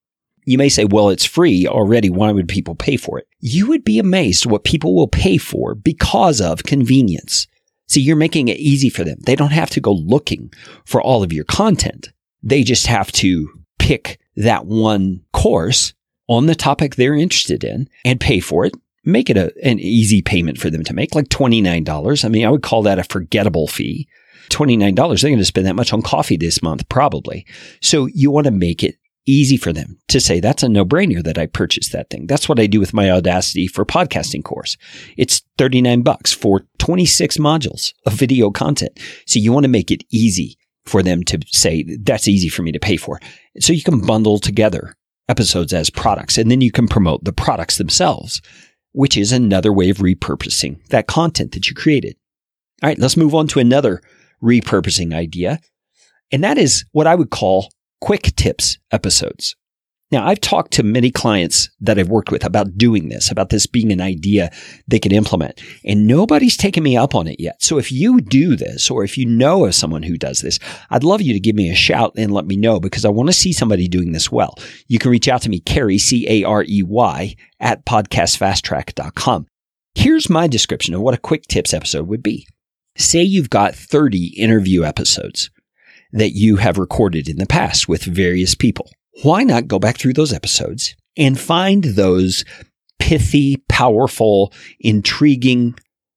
You 0.46 0.58
may 0.58 0.70
say, 0.70 0.86
well, 0.86 1.10
it's 1.10 1.26
free 1.26 1.68
already. 1.68 2.10
Why 2.10 2.32
would 2.32 2.48
people 2.48 2.76
pay 2.76 2.96
for 2.96 3.20
it? 3.20 3.28
You 3.40 3.68
would 3.68 3.84
be 3.84 4.00
amazed 4.00 4.46
what 4.46 4.64
people 4.64 4.96
will 4.96 5.08
pay 5.08 5.38
for 5.38 5.76
because 5.76 6.40
of 6.40 6.64
convenience. 6.64 7.48
See, 7.94 8.02
you're 8.02 8.16
making 8.16 8.48
it 8.48 8.58
easy 8.58 8.90
for 8.90 9.04
them. 9.04 9.20
They 9.22 9.36
don't 9.36 9.52
have 9.52 9.70
to 9.70 9.80
go 9.80 9.94
looking 9.94 10.52
for 10.84 11.00
all 11.00 11.22
of 11.22 11.32
your 11.32 11.44
content. 11.44 12.12
They 12.42 12.64
just 12.64 12.88
have 12.88 13.12
to 13.12 13.50
pick 13.78 14.20
that 14.36 14.66
one 14.66 15.24
course 15.32 15.94
on 16.28 16.48
the 16.48 16.56
topic 16.56 16.96
they're 16.96 17.14
interested 17.14 17.64
in 17.64 17.88
and 18.04 18.20
pay 18.20 18.40
for 18.40 18.66
it. 18.66 18.74
Make 19.06 19.30
it 19.30 19.38
a, 19.38 19.54
an 19.64 19.78
easy 19.78 20.24
payment 20.24 20.58
for 20.58 20.72
them 20.72 20.84
to 20.86 20.94
make, 20.96 21.14
like 21.14 21.28
$29. 21.28 22.26
I 22.26 22.30
mean, 22.30 22.48
I 22.48 22.50
would 22.50 22.64
call 22.64 22.82
that 22.82 22.98
a 22.98 23.04
forgettable 23.04 23.68
fee. 23.68 24.08
$29, 24.50 24.96
they're 24.96 25.30
going 25.30 25.38
to 25.38 25.46
spend 25.46 25.68
that 25.68 25.76
much 25.76 25.94
on 25.94 26.02
coffee 26.02 26.38
this 26.38 26.64
month, 26.64 26.90
probably. 26.90 27.46
So 27.80 28.08
you 28.08 28.32
want 28.32 28.46
to 28.46 28.52
make 28.52 28.84
it 28.84 28.98
easy 29.26 29.58
for 29.58 29.72
them 29.72 30.00
to 30.10 30.20
say 30.20 30.40
that's 30.40 30.64
a 30.64 30.70
no-brainer 30.70 31.24
that 31.24 31.38
I 31.38 31.46
purchased 31.46 31.92
that 31.92 32.10
thing. 32.10 32.28
That's 32.28 32.50
what 32.50 32.60
I 32.60 32.68
do 32.68 32.80
with 32.80 32.94
my 32.94 33.10
Audacity 33.10 33.68
for 33.68 33.86
podcasting 33.86 34.44
course. 34.44 34.78
It's 35.18 35.42
39 35.58 36.02
bucks 36.02 36.32
for 36.32 36.66
26 36.80 37.38
modules 37.38 37.94
of 38.06 38.14
video 38.14 38.52
content. 38.52 39.00
So 39.26 39.40
you 39.40 39.52
want 39.52 39.64
to 39.64 39.70
make 39.70 39.92
it 39.92 40.04
easy 40.12 40.58
for 40.86 41.02
them 41.02 41.24
to 41.24 41.40
say 41.48 41.84
that's 42.02 42.28
easy 42.28 42.50
for 42.50 42.62
me 42.62 42.72
to 42.72 42.80
pay 42.80 42.98
for. 42.98 43.20
So 43.60 43.72
you 43.74 43.84
can 43.84 44.06
bundle 44.06 44.40
together 44.40 44.96
episodes 45.30 45.74
as 45.74 45.90
products 45.90 46.38
and 46.38 46.52
then 46.52 46.62
you 46.62 46.72
can 46.72 46.88
promote 46.88 47.24
the 47.24 47.32
products 47.32 47.78
themselves, 47.78 48.42
which 48.92 49.16
is 49.16 49.32
another 49.32 49.72
way 49.72 49.90
of 49.90 49.98
repurposing 49.98 50.86
that 50.90 51.08
content 51.08 51.54
that 51.54 51.70
you 51.70 51.76
created. 51.76 52.18
All 52.82 52.90
right, 52.90 53.00
let's 53.00 53.16
move 53.16 53.34
on 53.34 53.48
to 53.48 53.60
another 53.60 54.02
repurposing 54.44 55.14
idea. 55.14 55.60
And 56.32 56.44
that 56.44 56.58
is 56.58 56.84
what 56.92 57.08
I 57.08 57.16
would 57.16 57.30
call 57.30 57.72
quick 58.04 58.36
tips 58.36 58.80
episodes. 58.92 59.56
Now, 60.12 60.28
I've 60.28 60.42
talked 60.42 60.74
to 60.74 60.84
many 60.84 61.10
clients 61.10 61.70
that 61.80 61.98
I've 61.98 62.10
worked 62.10 62.32
with 62.32 62.44
about 62.44 62.78
doing 62.78 63.08
this, 63.08 63.32
about 63.32 63.48
this 63.48 63.66
being 63.66 63.94
an 63.94 64.02
idea 64.02 64.52
they 64.90 65.00
can 65.00 65.14
implement, 65.14 65.62
and 65.86 66.06
nobody's 66.06 66.58
taken 66.58 66.84
me 66.84 66.98
up 66.98 67.16
on 67.16 67.28
it 67.28 67.40
yet. 67.40 67.64
So 67.64 67.78
if 67.78 67.94
you 67.94 68.20
do 68.20 68.58
this, 68.58 68.92
or 68.92 69.06
if 69.06 69.18
you 69.18 69.26
know 69.26 69.64
of 69.64 69.74
someone 69.74 70.04
who 70.04 70.18
does 70.18 70.42
this, 70.42 70.60
I'd 70.90 71.06
love 71.06 71.22
you 71.22 71.32
to 71.32 71.40
give 71.40 71.56
me 71.56 71.70
a 71.70 71.76
shout 71.76 72.12
and 72.18 72.34
let 72.34 72.46
me 72.46 72.58
know 72.58 72.78
because 72.82 73.06
I 73.06 73.10
want 73.10 73.30
to 73.30 73.34
see 73.34 73.54
somebody 73.54 73.88
doing 73.88 74.12
this 74.12 74.30
well. 74.30 74.56
You 74.90 75.00
can 75.00 75.10
reach 75.10 75.30
out 75.30 75.42
to 75.44 75.50
me, 75.50 75.62
Carey, 75.62 75.98
C-A-R-E-Y, 75.98 77.36
at 77.62 77.86
podcastfasttrack.com. 77.86 79.48
Here's 79.96 80.30
my 80.30 80.48
description 80.48 80.94
of 80.94 81.00
what 81.00 81.14
a 81.14 81.20
quick 81.20 81.48
tips 81.48 81.74
episode 81.74 82.08
would 82.08 82.22
be. 82.22 82.46
Say 82.98 83.24
you've 83.24 83.50
got 83.50 83.74
30 83.74 84.34
interview 84.38 84.84
episodes 84.84 85.50
that 86.14 86.32
you 86.32 86.58
have 86.58 86.78
recorded 86.78 87.28
in 87.28 87.38
the 87.38 87.46
past 87.46 87.88
with 87.88 88.04
various 88.04 88.56
people. 88.56 88.90
Why 89.24 89.44
not 89.44 89.68
go 89.68 89.80
back 89.80 89.98
through 89.98 90.14
those 90.14 90.34
episodes 90.34 90.96
and 91.18 91.40
find 91.40 91.84
those 91.84 92.46
pithy, 93.00 93.58
powerful, 93.68 94.54
intriguing 94.80 95.76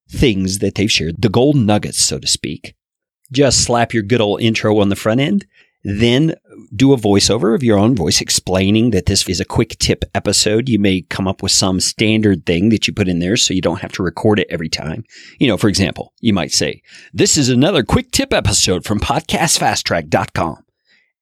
things 0.09 0.61
that 0.61 0.77
they've 0.77 0.91
shared, 0.91 1.21
the 1.21 1.29
gold 1.29 1.57
nuggets, 1.57 1.99
so 1.99 2.19
to 2.19 2.27
speak. 2.27 2.75
Just 3.33 3.65
slap 3.65 3.93
your 3.93 4.05
good 4.05 4.21
old 4.21 4.41
intro 4.41 4.79
on 4.79 4.89
the 4.89 4.97
front 4.97 5.21
end 5.21 5.47
then 5.87 6.35
do 6.75 6.93
a 6.93 6.97
voiceover 6.97 7.55
of 7.55 7.63
your 7.63 7.79
own 7.79 7.95
voice 7.95 8.21
explaining 8.21 8.91
that 8.91 9.07
this 9.07 9.29
is 9.29 9.39
a 9.39 9.45
quick 9.45 9.79
tip 9.79 10.05
episode. 10.17 10.69
You 10.69 10.81
may 10.81 11.03
come 11.03 11.29
up 11.29 11.45
with 11.45 11.53
some 11.53 11.79
standard 11.79 12.45
thing 12.45 12.71
that 12.71 12.89
you 12.89 12.93
put 12.93 13.07
in 13.07 13.21
there 13.21 13.37
so 13.37 13.55
you 13.55 13.63
don't 13.63 13.81
have 13.83 13.93
to 13.93 14.03
record 14.03 14.41
it 14.41 14.49
every 14.51 14.69
time. 14.69 15.05
You 15.39 15.47
know, 15.47 15.57
for 15.57 15.69
example, 15.69 16.13
you 16.21 16.33
might 16.33 16.51
say, 16.51 16.83
this 17.13 17.37
is 17.37 17.49
another 17.49 17.85
quick 17.85 18.11
tip 18.11 18.33
episode 18.33 18.85
from 18.85 18.99
podcastfasttrack.com. 18.99 20.65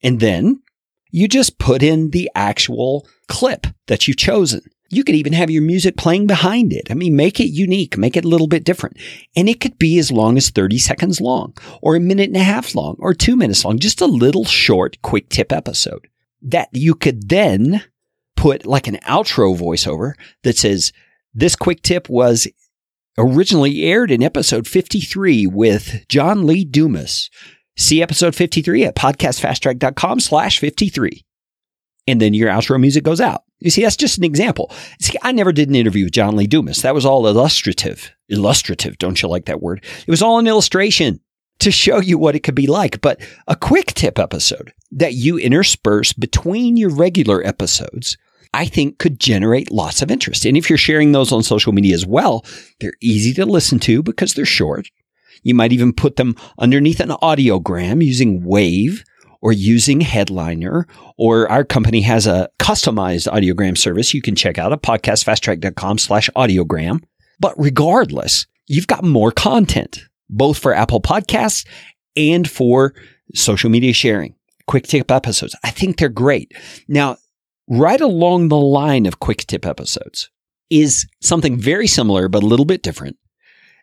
And 0.03 0.21
then 0.21 0.63
you 1.11 1.29
just 1.29 1.59
put 1.59 1.83
in 1.83 2.11
the 2.11 2.31
actual 2.35 3.07
clip 3.29 3.67
that 3.87 4.09
you've 4.09 4.17
chosen. 4.17 4.63
You 4.95 5.05
could 5.05 5.15
even 5.15 5.33
have 5.33 5.51
your 5.51 5.63
music 5.63 5.97
playing 5.97 6.27
behind 6.27 6.73
it. 6.73 6.91
I 6.91 6.95
mean, 6.95 7.17
make 7.17 7.41
it 7.41 7.49
unique, 7.49 7.99
make 7.99 8.17
it 8.17 8.25
a 8.25 8.29
little 8.29 8.47
bit 8.47 8.65
different. 8.65 8.97
And 9.35 9.49
it 9.49 9.61
could 9.61 9.79
be 9.79 9.99
as 9.99 10.13
long 10.13 10.37
as 10.37 10.51
30 10.51 10.79
seconds 10.79 11.21
long 11.21 11.55
or 11.83 11.97
a 11.97 12.01
minute 12.01 12.29
and 12.29 12.37
a 12.37 12.45
half 12.45 12.75
long 12.75 12.97
or 12.99 13.15
two 13.15 13.37
minutes 13.37 13.65
long, 13.65 13.79
just 13.79 14.01
a 14.01 14.07
little 14.07 14.45
short, 14.45 15.01
quick 15.03 15.29
tip 15.29 15.53
episode 15.53 16.09
that 16.43 16.69
you 16.73 16.95
could 16.95 17.29
then 17.29 17.83
put 18.37 18.67
like 18.67 18.87
an 18.87 18.99
outro 19.07 19.57
voiceover 19.57 20.13
that 20.43 20.57
says, 20.57 20.93
this 21.33 21.57
quick 21.57 21.83
tip 21.83 22.09
was 22.09 22.47
originally 23.19 23.83
aired 23.85 24.11
in 24.11 24.23
episode 24.23 24.67
53 24.69 25.47
with 25.47 26.05
John 26.09 26.47
Lee 26.47 26.65
Dumas. 26.65 27.31
See 27.77 28.03
episode 28.03 28.35
53 28.35 28.85
at 28.85 28.95
podcastfasttrack.com 28.95 30.21
slash 30.21 30.61
53 30.61 31.25
and 32.07 32.21
then 32.21 32.35
your 32.35 32.51
outro 32.51 32.81
music 32.81 33.05
goes 33.05 33.21
out. 33.21 33.45
You 33.61 33.71
see, 33.71 33.83
that's 33.83 33.97
just 33.97 34.19
an 34.19 34.25
example. 34.25 34.71
See, 35.01 35.17
I 35.23 35.33
never 35.33 35.53
did 35.53 35.69
an 35.69 35.75
interview 35.75 36.05
with 36.05 36.13
John 36.13 36.37
Lee 36.37 36.47
Dumas. 36.47 36.83
That 36.83 36.95
was 36.95 37.07
all 37.07 37.27
illustrative. 37.27 38.13
Illustrative, 38.29 38.99
don't 38.99 39.21
you 39.23 39.29
like 39.29 39.47
that 39.47 39.63
word? 39.63 39.85
It 40.07 40.11
was 40.11 40.23
all 40.23 40.39
an 40.39 40.47
illustration 40.47 41.21
to 41.61 41.71
show 41.71 41.99
you 42.01 42.19
what 42.19 42.35
it 42.35 42.41
could 42.41 42.55
be 42.55 42.67
like. 42.67 43.01
But 43.01 43.21
a 43.49 43.57
quick 43.57 43.95
tip 43.95 44.19
episode 44.19 44.73
that 44.93 45.15
you 45.15 45.39
intersperse 45.39 46.13
between 46.13 46.77
your 46.77 46.91
regular 46.91 47.45
episodes, 47.47 48.19
I 48.53 48.67
think 48.67 48.99
could 48.99 49.19
generate 49.19 49.73
lots 49.73 50.03
of 50.03 50.11
interest. 50.11 50.45
And 50.45 50.57
if 50.57 50.69
you're 50.69 50.77
sharing 50.77 51.13
those 51.13 51.33
on 51.33 51.43
social 51.43 51.73
media 51.73 51.95
as 51.95 52.07
well, 52.07 52.45
they're 52.81 52.93
easy 53.01 53.33
to 53.35 53.47
listen 53.47 53.79
to 53.81 54.03
because 54.03 54.35
they're 54.35 54.45
short. 54.45 54.89
You 55.43 55.55
might 55.55 55.73
even 55.73 55.93
put 55.93 56.17
them 56.17 56.37
underneath 56.59 57.01
an 57.01 57.11
audiogram 57.11 58.05
using 58.05 58.43
Wavve 58.43 59.05
or 59.45 59.53
using 59.53 60.01
Headliner, 60.01 60.89
or 61.19 61.49
our 61.53 61.65
company 61.65 62.01
has 62.01 62.27
a 62.27 62.49
customized 62.59 63.31
audiogram 63.31 63.77
service 63.77 64.15
you 64.15 64.23
can 64.23 64.35
check 64.35 64.57
out 64.57 64.73
at 64.73 64.81
podcastfasttrack.com 64.81 65.99
slash 65.99 66.31
audiogram. 66.35 67.05
But 67.39 67.55
regardless, 67.59 68.47
you've 68.67 68.87
got 68.87 69.05
more 69.05 69.31
content, 69.31 70.09
both 70.31 70.59
for 70.59 70.73
Apple 70.73 71.03
Podcasts 71.03 71.67
and 72.17 72.51
for 72.51 72.95
social 73.35 73.69
media 73.69 73.93
sharing. 73.93 74.35
Quick 74.67 74.87
tip 74.87 75.11
episodes. 75.11 75.55
I 75.63 75.71
think 75.71 75.99
they're 75.99 76.09
great. 76.09 76.53
Now, 76.89 77.19
right 77.69 78.01
along 78.01 78.49
the 78.49 78.57
line 78.57 79.05
of 79.05 79.21
quick 79.21 79.47
tip 79.47 79.67
episodes 79.67 80.31
is 80.71 81.07
something 81.21 81.59
very 81.59 81.87
similar, 81.87 82.29
but 82.29 82.43
a 82.43 82.47
little 82.47 82.65
bit 82.65 82.83
different 82.83 83.19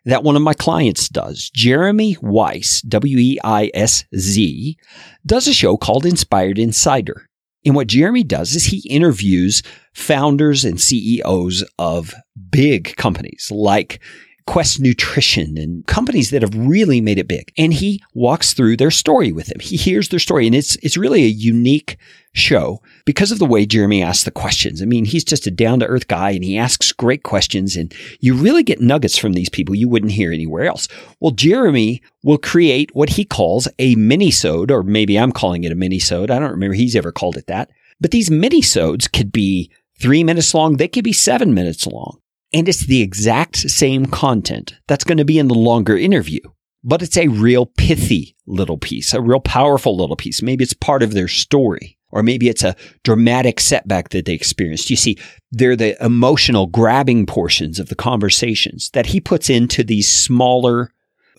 that 0.04 0.24
one 0.24 0.36
of 0.36 0.42
my 0.42 0.54
clients 0.54 1.08
does. 1.08 1.50
Jeremy 1.50 2.16
Weisz, 2.16 2.86
W-E-I-S-Z, 2.88 4.76
does 5.24 5.48
a 5.48 5.54
show 5.54 5.76
called 5.76 6.06
Inspired 6.06 6.58
Insider. 6.58 7.28
And 7.64 7.74
what 7.76 7.86
Jeremy 7.86 8.24
does 8.24 8.54
is 8.54 8.64
he 8.64 8.88
interviews 8.88 9.62
founders 9.94 10.64
and 10.64 10.80
CEOs 10.80 11.64
of 11.78 12.14
big 12.50 12.96
companies 12.96 13.50
like 13.52 14.00
Quest 14.46 14.80
Nutrition 14.80 15.56
and 15.56 15.86
companies 15.86 16.30
that 16.30 16.42
have 16.42 16.54
really 16.54 17.00
made 17.00 17.18
it 17.18 17.28
big. 17.28 17.52
And 17.56 17.72
he 17.72 18.02
walks 18.14 18.54
through 18.54 18.76
their 18.76 18.90
story 18.90 19.32
with 19.32 19.46
them. 19.46 19.60
He 19.60 19.76
hears 19.76 20.08
their 20.08 20.18
story 20.18 20.46
and 20.46 20.54
it's, 20.54 20.76
it's 20.76 20.96
really 20.96 21.24
a 21.24 21.28
unique 21.28 21.96
show 22.34 22.80
because 23.04 23.30
of 23.30 23.38
the 23.38 23.46
way 23.46 23.66
Jeremy 23.66 24.02
asks 24.02 24.24
the 24.24 24.30
questions. 24.30 24.80
I 24.80 24.86
mean, 24.86 25.04
he's 25.04 25.24
just 25.24 25.46
a 25.46 25.50
down 25.50 25.80
to 25.80 25.86
earth 25.86 26.08
guy 26.08 26.30
and 26.30 26.42
he 26.42 26.56
asks 26.56 26.92
great 26.92 27.22
questions 27.22 27.76
and 27.76 27.94
you 28.20 28.34
really 28.34 28.62
get 28.62 28.80
nuggets 28.80 29.18
from 29.18 29.34
these 29.34 29.50
people 29.50 29.74
you 29.74 29.88
wouldn't 29.88 30.12
hear 30.12 30.32
anywhere 30.32 30.64
else. 30.64 30.88
Well, 31.20 31.32
Jeremy 31.32 32.02
will 32.22 32.38
create 32.38 32.94
what 32.94 33.10
he 33.10 33.24
calls 33.24 33.68
a 33.78 33.94
mini-sode, 33.96 34.70
or 34.70 34.82
maybe 34.82 35.18
I'm 35.18 35.32
calling 35.32 35.64
it 35.64 35.72
a 35.72 35.76
mini-sode. 35.76 36.30
I 36.30 36.38
don't 36.38 36.50
remember 36.52 36.74
he's 36.74 36.96
ever 36.96 37.12
called 37.12 37.36
it 37.36 37.46
that. 37.48 37.70
But 38.00 38.10
these 38.10 38.30
mini-sodes 38.30 39.08
could 39.08 39.30
be 39.30 39.70
three 40.00 40.24
minutes 40.24 40.54
long. 40.54 40.76
They 40.76 40.88
could 40.88 41.04
be 41.04 41.12
seven 41.12 41.54
minutes 41.54 41.86
long. 41.86 42.18
And 42.52 42.68
it's 42.68 42.86
the 42.86 43.00
exact 43.00 43.56
same 43.56 44.06
content 44.06 44.74
that's 44.86 45.04
going 45.04 45.18
to 45.18 45.24
be 45.24 45.38
in 45.38 45.48
the 45.48 45.54
longer 45.54 45.96
interview, 45.96 46.40
but 46.84 47.02
it's 47.02 47.16
a 47.16 47.28
real 47.28 47.66
pithy 47.66 48.36
little 48.46 48.76
piece, 48.76 49.14
a 49.14 49.20
real 49.20 49.40
powerful 49.40 49.96
little 49.96 50.16
piece. 50.16 50.42
Maybe 50.42 50.62
it's 50.64 50.74
part 50.74 51.02
of 51.02 51.14
their 51.14 51.28
story, 51.28 51.98
or 52.10 52.22
maybe 52.22 52.48
it's 52.48 52.62
a 52.62 52.76
dramatic 53.04 53.58
setback 53.58 54.10
that 54.10 54.26
they 54.26 54.34
experienced. 54.34 54.90
You 54.90 54.96
see, 54.96 55.16
they're 55.50 55.76
the 55.76 56.02
emotional 56.04 56.66
grabbing 56.66 57.24
portions 57.24 57.78
of 57.78 57.88
the 57.88 57.94
conversations 57.94 58.90
that 58.90 59.06
he 59.06 59.20
puts 59.20 59.48
into 59.48 59.82
these 59.82 60.10
smaller 60.10 60.92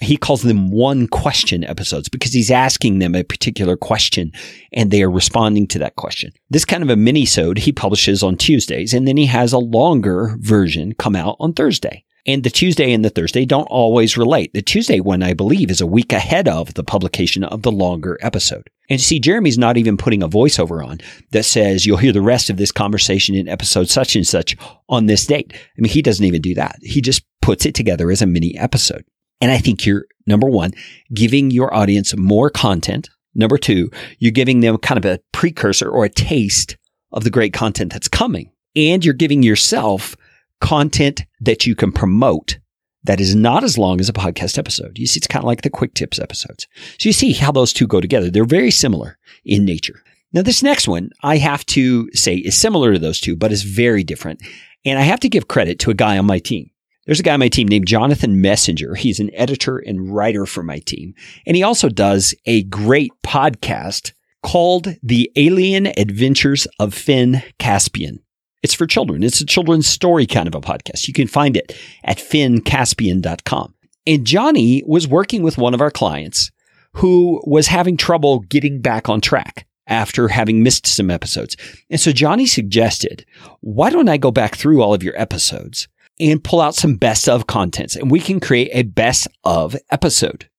he 0.03 0.17
calls 0.17 0.41
them 0.41 0.71
one 0.71 1.07
question 1.07 1.63
episodes 1.63 2.09
because 2.09 2.33
he's 2.33 2.51
asking 2.51 2.99
them 2.99 3.15
a 3.15 3.23
particular 3.23 3.75
question 3.75 4.31
and 4.71 4.91
they 4.91 5.03
are 5.03 5.11
responding 5.11 5.67
to 5.67 5.79
that 5.79 5.95
question. 5.95 6.31
This 6.49 6.65
kind 6.65 6.83
of 6.83 6.89
a 6.89 6.95
mini-sode 6.95 7.59
he 7.59 7.71
publishes 7.71 8.23
on 8.23 8.37
Tuesdays 8.37 8.93
and 8.93 9.07
then 9.07 9.17
he 9.17 9.25
has 9.27 9.53
a 9.53 9.59
longer 9.59 10.35
version 10.39 10.93
come 10.93 11.15
out 11.15 11.37
on 11.39 11.53
Thursday. 11.53 12.03
And 12.25 12.43
the 12.43 12.49
Tuesday 12.49 12.93
and 12.93 13.03
the 13.03 13.09
Thursday 13.09 13.43
don't 13.43 13.65
always 13.65 14.17
relate. 14.17 14.53
The 14.53 14.61
Tuesday 14.61 15.01
one, 15.01 15.21
I 15.21 15.33
believe, 15.33 15.69
is 15.69 15.81
a 15.81 15.85
week 15.85 16.13
ahead 16.13 16.47
of 16.47 16.73
the 16.73 16.83
publication 16.83 17.43
of 17.43 17.63
the 17.63 17.71
longer 17.71 18.17
episode. 18.21 18.69
And 18.89 18.99
you 18.99 19.03
see, 19.03 19.19
Jeremy's 19.19 19.57
not 19.57 19.75
even 19.75 19.97
putting 19.97 20.23
a 20.23 20.29
voiceover 20.29 20.85
on 20.85 20.99
that 21.31 21.43
says 21.43 21.85
you'll 21.85 21.97
hear 21.97 22.13
the 22.13 22.21
rest 22.21 22.49
of 22.49 22.55
this 22.55 22.71
conversation 22.71 23.35
in 23.35 23.49
episode 23.49 23.89
such 23.89 24.15
and 24.15 24.25
such 24.25 24.55
on 24.87 25.07
this 25.07 25.25
date. 25.25 25.51
I 25.53 25.81
mean, 25.81 25.91
he 25.91 26.01
doesn't 26.01 26.25
even 26.25 26.41
do 26.41 26.53
that. 26.55 26.77
He 26.81 27.01
just 27.01 27.23
puts 27.41 27.65
it 27.65 27.75
together 27.75 28.09
as 28.09 28.21
a 28.21 28.25
mini 28.25 28.57
episode. 28.57 29.03
And 29.43 29.51
I 29.51 29.57
think 29.57 29.85
you're 29.85 30.05
number 30.25 30.47
one, 30.47 30.71
giving 31.13 31.51
your 31.51 31.73
audience 31.73 32.15
more 32.15 32.49
content. 32.49 33.09
Number 33.35 33.57
two, 33.57 33.91
you're 34.17 34.31
giving 34.31 34.61
them 34.61 34.77
kind 34.77 34.97
of 34.97 35.03
a 35.03 35.19
precursor 35.33 35.89
or 35.89 36.05
a 36.05 36.09
taste 36.09 36.77
of 37.11 37.25
the 37.25 37.29
great 37.29 37.51
content 37.51 37.91
that's 37.91 38.07
coming. 38.07 38.53
And 38.73 39.03
you're 39.03 39.13
giving 39.13 39.43
yourself 39.43 40.15
content 40.61 41.25
that 41.41 41.65
you 41.65 41.75
can 41.75 41.91
promote 41.91 42.57
that 43.03 43.19
is 43.19 43.35
not 43.35 43.65
as 43.65 43.77
long 43.77 43.99
as 43.99 44.07
a 44.07 44.13
podcast 44.13 44.57
episode. 44.57 44.97
You 44.97 45.07
see, 45.07 45.17
it's 45.17 45.27
kind 45.27 45.43
of 45.43 45.47
like 45.47 45.63
the 45.63 45.69
quick 45.69 45.93
tips 45.93 46.19
episodes. 46.19 46.65
So 46.97 47.09
you 47.09 47.11
see 47.11 47.33
how 47.33 47.51
those 47.51 47.73
two 47.73 47.85
go 47.85 47.99
together. 47.99 48.31
They're 48.31 48.45
very 48.45 48.71
similar 48.71 49.17
in 49.43 49.65
nature. 49.65 50.01
Now, 50.31 50.41
this 50.41 50.63
next 50.63 50.87
one 50.87 51.09
I 51.21 51.35
have 51.35 51.65
to 51.65 52.09
say 52.13 52.37
is 52.37 52.57
similar 52.57 52.93
to 52.93 52.99
those 52.99 53.19
two, 53.19 53.35
but 53.35 53.51
is 53.51 53.63
very 53.63 54.05
different. 54.05 54.41
And 54.85 54.97
I 54.97 55.01
have 55.01 55.19
to 55.19 55.27
give 55.27 55.49
credit 55.49 55.79
to 55.79 55.91
a 55.91 55.95
guy 55.95 56.17
on 56.17 56.25
my 56.25 56.39
team. 56.39 56.69
There's 57.05 57.19
a 57.19 57.23
guy 57.23 57.33
on 57.33 57.39
my 57.39 57.49
team 57.49 57.67
named 57.67 57.87
Jonathan 57.87 58.39
Messenger. 58.39 58.95
He's 58.95 59.19
an 59.19 59.29
editor 59.33 59.77
and 59.77 60.13
writer 60.13 60.45
for 60.45 60.63
my 60.63 60.79
team. 60.79 61.13
And 61.45 61.57
he 61.57 61.63
also 61.63 61.89
does 61.89 62.33
a 62.45 62.63
great 62.63 63.11
podcast 63.25 64.13
called 64.41 64.95
The 65.03 65.29
Alien 65.35 65.87
Adventures 65.97 66.65
of 66.79 66.93
Finn 66.93 67.43
Caspian. 67.59 68.19
It's 68.61 68.73
for 68.73 68.87
children. 68.87 69.21
It's 69.21 69.41
a 69.41 69.45
children's 69.45 69.87
story 69.87 70.25
kind 70.25 70.47
of 70.47 70.55
a 70.55 70.61
podcast. 70.61 71.07
You 71.09 71.13
can 71.13 71.27
find 71.27 71.57
it 71.57 71.77
at 72.05 72.19
finncaspian.com. 72.19 73.73
And 74.07 74.25
Johnny 74.25 74.81
was 74.85 75.05
working 75.05 75.43
with 75.43 75.57
one 75.57 75.73
of 75.73 75.81
our 75.81 75.91
clients 75.91 76.51
who 76.93 77.41
was 77.45 77.67
having 77.67 77.97
trouble 77.97 78.39
getting 78.39 78.79
back 78.79 79.09
on 79.09 79.19
track 79.19 79.67
after 79.87 80.29
having 80.29 80.63
missed 80.63 80.87
some 80.87 81.11
episodes. 81.11 81.57
And 81.89 81.99
so 81.99 82.13
Johnny 82.13 82.45
suggested, 82.45 83.25
why 83.59 83.89
don't 83.89 84.07
I 84.07 84.15
go 84.15 84.31
back 84.31 84.55
through 84.55 84.81
all 84.81 84.93
of 84.93 85.03
your 85.03 85.19
episodes 85.19 85.89
and 86.19 86.43
pull 86.43 86.61
out 86.61 86.75
some 86.75 86.95
best 86.95 87.27
of 87.27 87.47
contents 87.47 87.95
and 87.95 88.11
we 88.11 88.19
can 88.19 88.39
create 88.39 88.69
a 88.73 88.83
best 88.83 89.27
of 89.43 89.75
episode. 89.91 90.49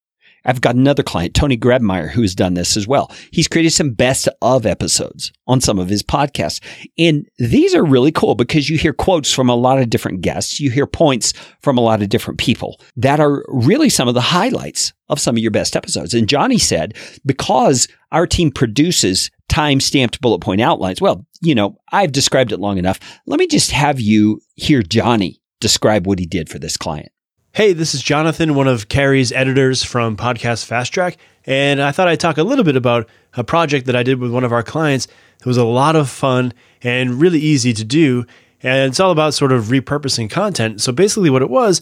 I've 0.46 0.60
got 0.60 0.74
another 0.74 1.02
client, 1.02 1.34
Tony 1.34 1.56
Grebmeyer, 1.56 2.10
who's 2.10 2.34
done 2.34 2.54
this 2.54 2.76
as 2.76 2.86
well. 2.86 3.10
He's 3.30 3.48
created 3.48 3.70
some 3.70 3.92
best 3.92 4.28
of 4.42 4.66
episodes 4.66 5.32
on 5.46 5.60
some 5.60 5.78
of 5.78 5.88
his 5.88 6.02
podcasts. 6.02 6.62
And 6.98 7.26
these 7.38 7.74
are 7.74 7.84
really 7.84 8.12
cool 8.12 8.34
because 8.34 8.68
you 8.68 8.76
hear 8.76 8.92
quotes 8.92 9.32
from 9.32 9.48
a 9.48 9.54
lot 9.54 9.78
of 9.80 9.88
different 9.88 10.20
guests. 10.20 10.60
You 10.60 10.70
hear 10.70 10.86
points 10.86 11.32
from 11.62 11.78
a 11.78 11.80
lot 11.80 12.02
of 12.02 12.10
different 12.10 12.38
people 12.38 12.78
that 12.96 13.20
are 13.20 13.42
really 13.48 13.88
some 13.88 14.06
of 14.06 14.14
the 14.14 14.20
highlights 14.20 14.92
of 15.08 15.18
some 15.18 15.36
of 15.36 15.42
your 15.42 15.50
best 15.50 15.76
episodes. 15.76 16.12
And 16.12 16.28
Johnny 16.28 16.58
said, 16.58 16.94
because 17.24 17.88
our 18.12 18.26
team 18.26 18.50
produces 18.50 19.30
time 19.48 19.80
stamped 19.80 20.20
bullet 20.20 20.40
point 20.40 20.60
outlines. 20.60 21.00
Well, 21.00 21.26
you 21.40 21.54
know, 21.54 21.78
I've 21.92 22.12
described 22.12 22.52
it 22.52 22.60
long 22.60 22.76
enough. 22.76 22.98
Let 23.26 23.38
me 23.38 23.46
just 23.46 23.70
have 23.70 24.00
you 24.00 24.40
hear 24.56 24.82
Johnny 24.82 25.40
describe 25.60 26.06
what 26.06 26.18
he 26.18 26.26
did 26.26 26.48
for 26.48 26.58
this 26.58 26.76
client. 26.76 27.10
Hey, 27.52 27.72
this 27.72 27.94
is 27.94 28.02
Jonathan, 28.02 28.54
one 28.54 28.66
of 28.66 28.88
Carey's 28.88 29.30
editors 29.30 29.84
from 29.84 30.16
Podcast 30.16 30.64
Fast 30.64 30.92
Track, 30.92 31.18
and 31.46 31.80
I 31.80 31.92
thought 31.92 32.08
I'd 32.08 32.18
talk 32.18 32.36
a 32.36 32.42
little 32.42 32.64
bit 32.64 32.74
about 32.76 33.08
a 33.36 33.44
project 33.44 33.86
that 33.86 33.94
I 33.94 34.02
did 34.02 34.18
with 34.18 34.32
one 34.32 34.42
of 34.42 34.52
our 34.52 34.62
clients. 34.62 35.06
It 35.38 35.46
was 35.46 35.56
a 35.56 35.64
lot 35.64 35.94
of 35.94 36.10
fun 36.10 36.52
and 36.82 37.20
really 37.20 37.38
easy 37.38 37.72
to 37.74 37.84
do, 37.84 38.26
and 38.62 38.90
it's 38.90 38.98
all 38.98 39.12
about 39.12 39.34
sort 39.34 39.52
of 39.52 39.66
repurposing 39.66 40.28
content. 40.28 40.80
So 40.80 40.90
basically, 40.90 41.30
what 41.30 41.42
it 41.42 41.50
was 41.50 41.80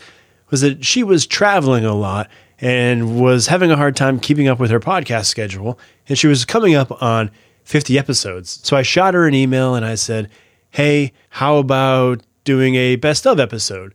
was 0.50 0.60
that 0.60 0.84
she 0.84 1.02
was 1.02 1.26
traveling 1.26 1.86
a 1.86 1.94
lot 1.94 2.28
and 2.60 3.18
was 3.18 3.46
having 3.46 3.70
a 3.70 3.76
hard 3.76 3.96
time 3.96 4.20
keeping 4.20 4.48
up 4.48 4.60
with 4.60 4.70
her 4.70 4.80
podcast 4.80 5.24
schedule, 5.24 5.78
and 6.06 6.18
she 6.18 6.26
was 6.26 6.44
coming 6.44 6.74
up 6.74 7.02
on 7.02 7.30
50 7.64 7.98
episodes. 7.98 8.60
So 8.62 8.76
I 8.76 8.82
shot 8.82 9.14
her 9.14 9.26
an 9.26 9.34
email 9.34 9.74
and 9.74 9.84
I 9.84 9.94
said, 9.94 10.30
Hey, 10.70 11.12
how 11.30 11.56
about 11.56 12.22
doing 12.44 12.74
a 12.74 12.96
best 12.96 13.26
of 13.26 13.40
episode? 13.40 13.94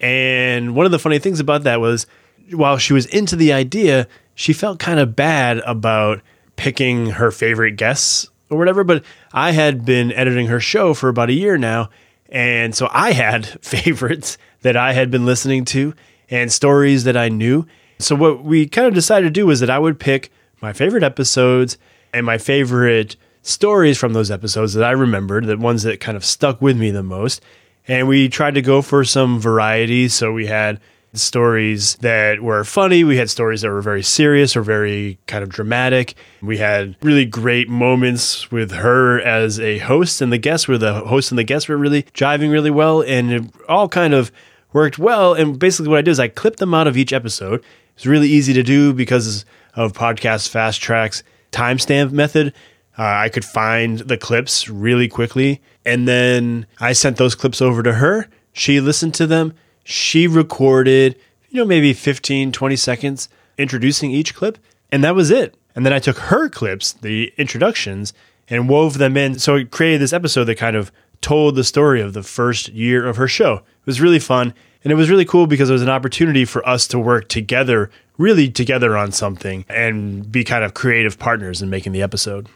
And 0.00 0.74
one 0.74 0.86
of 0.86 0.92
the 0.92 0.98
funny 0.98 1.18
things 1.18 1.40
about 1.40 1.62
that 1.64 1.80
was 1.80 2.06
while 2.50 2.78
she 2.78 2.92
was 2.92 3.06
into 3.06 3.36
the 3.36 3.52
idea, 3.52 4.06
she 4.34 4.52
felt 4.52 4.78
kind 4.78 5.00
of 5.00 5.16
bad 5.16 5.58
about 5.60 6.20
picking 6.56 7.06
her 7.10 7.30
favorite 7.30 7.76
guests 7.76 8.28
or 8.50 8.58
whatever. 8.58 8.84
But 8.84 9.04
I 9.32 9.52
had 9.52 9.84
been 9.84 10.12
editing 10.12 10.46
her 10.46 10.60
show 10.60 10.94
for 10.94 11.08
about 11.08 11.30
a 11.30 11.34
year 11.34 11.56
now. 11.56 11.90
And 12.28 12.74
so 12.74 12.88
I 12.92 13.12
had 13.12 13.46
favorites 13.62 14.38
that 14.62 14.76
I 14.76 14.92
had 14.92 15.10
been 15.10 15.26
listening 15.26 15.64
to 15.66 15.94
and 16.30 16.52
stories 16.52 17.04
that 17.04 17.16
I 17.16 17.28
knew. 17.28 17.66
So 17.98 18.16
what 18.16 18.44
we 18.44 18.66
kind 18.66 18.86
of 18.86 18.94
decided 18.94 19.26
to 19.26 19.30
do 19.30 19.46
was 19.46 19.60
that 19.60 19.70
I 19.70 19.78
would 19.78 20.00
pick 20.00 20.30
my 20.60 20.72
favorite 20.72 21.02
episodes 21.02 21.78
and 22.12 22.26
my 22.26 22.38
favorite 22.38 23.16
stories 23.42 23.98
from 23.98 24.14
those 24.14 24.30
episodes 24.30 24.74
that 24.74 24.84
I 24.84 24.92
remembered, 24.92 25.44
the 25.44 25.58
ones 25.58 25.82
that 25.82 26.00
kind 26.00 26.16
of 26.16 26.24
stuck 26.24 26.60
with 26.62 26.78
me 26.78 26.90
the 26.90 27.02
most 27.02 27.42
and 27.86 28.08
we 28.08 28.28
tried 28.28 28.54
to 28.54 28.62
go 28.62 28.82
for 28.82 29.04
some 29.04 29.38
variety. 29.38 30.08
So 30.08 30.32
we 30.32 30.46
had 30.46 30.80
stories 31.12 31.94
that 31.96 32.42
were 32.42 32.64
funny. 32.64 33.04
We 33.04 33.16
had 33.16 33.30
stories 33.30 33.62
that 33.62 33.70
were 33.70 33.82
very 33.82 34.02
serious 34.02 34.56
or 34.56 34.62
very 34.62 35.18
kind 35.26 35.42
of 35.42 35.48
dramatic. 35.48 36.14
We 36.42 36.58
had 36.58 36.96
really 37.02 37.24
great 37.24 37.68
moments 37.68 38.50
with 38.50 38.72
her 38.72 39.20
as 39.20 39.60
a 39.60 39.78
host 39.78 40.20
and 40.20 40.32
the 40.32 40.38
guests 40.38 40.66
where 40.66 40.78
the 40.78 40.94
host 40.94 41.30
and 41.30 41.38
the 41.38 41.44
guests 41.44 41.68
were 41.68 41.76
really 41.76 42.02
jiving 42.02 42.50
really 42.50 42.70
well 42.70 43.02
and 43.02 43.32
it 43.32 43.44
all 43.68 43.88
kind 43.88 44.14
of 44.14 44.32
worked 44.72 44.98
well. 44.98 45.34
And 45.34 45.58
basically 45.58 45.88
what 45.88 45.98
I 45.98 46.02
did 46.02 46.10
is 46.10 46.20
I 46.20 46.28
clipped 46.28 46.58
them 46.58 46.74
out 46.74 46.86
of 46.88 46.96
each 46.96 47.12
episode. 47.12 47.64
It's 47.94 48.06
really 48.06 48.28
easy 48.28 48.52
to 48.54 48.62
do 48.62 48.92
because 48.92 49.44
of 49.76 49.92
podcast 49.92 50.48
fast 50.48 50.80
tracks 50.80 51.22
timestamp 51.52 52.10
method. 52.10 52.52
Uh, 52.98 53.02
I 53.02 53.28
could 53.28 53.44
find 53.44 54.00
the 54.00 54.18
clips 54.18 54.68
really 54.68 55.08
quickly. 55.08 55.60
And 55.84 56.08
then 56.08 56.66
I 56.80 56.92
sent 56.92 57.16
those 57.16 57.34
clips 57.34 57.60
over 57.60 57.82
to 57.82 57.94
her. 57.94 58.28
She 58.52 58.80
listened 58.80 59.14
to 59.14 59.26
them. 59.26 59.54
She 59.84 60.26
recorded, 60.26 61.18
you 61.50 61.58
know, 61.58 61.66
maybe 61.66 61.92
15, 61.92 62.52
20 62.52 62.76
seconds 62.76 63.28
introducing 63.58 64.10
each 64.10 64.34
clip. 64.34 64.58
And 64.90 65.04
that 65.04 65.14
was 65.14 65.30
it. 65.30 65.56
And 65.74 65.84
then 65.84 65.92
I 65.92 65.98
took 65.98 66.18
her 66.18 66.48
clips, 66.48 66.92
the 66.92 67.32
introductions, 67.36 68.12
and 68.48 68.68
wove 68.68 68.98
them 68.98 69.16
in. 69.16 69.38
So 69.38 69.56
it 69.56 69.70
created 69.70 70.00
this 70.00 70.12
episode 70.12 70.44
that 70.44 70.56
kind 70.56 70.76
of 70.76 70.92
told 71.20 71.56
the 71.56 71.64
story 71.64 72.00
of 72.00 72.12
the 72.12 72.22
first 72.22 72.68
year 72.68 73.06
of 73.06 73.16
her 73.16 73.28
show. 73.28 73.54
It 73.54 73.86
was 73.86 74.00
really 74.00 74.18
fun. 74.18 74.54
And 74.82 74.92
it 74.92 74.96
was 74.96 75.08
really 75.08 75.24
cool 75.24 75.46
because 75.46 75.70
it 75.70 75.72
was 75.72 75.82
an 75.82 75.88
opportunity 75.88 76.44
for 76.44 76.66
us 76.68 76.86
to 76.88 76.98
work 76.98 77.28
together, 77.28 77.90
really 78.18 78.50
together 78.50 78.96
on 78.96 79.12
something 79.12 79.64
and 79.68 80.30
be 80.30 80.44
kind 80.44 80.62
of 80.62 80.74
creative 80.74 81.18
partners 81.18 81.62
in 81.62 81.70
making 81.70 81.92
the 81.92 82.02
episode. 82.02 82.48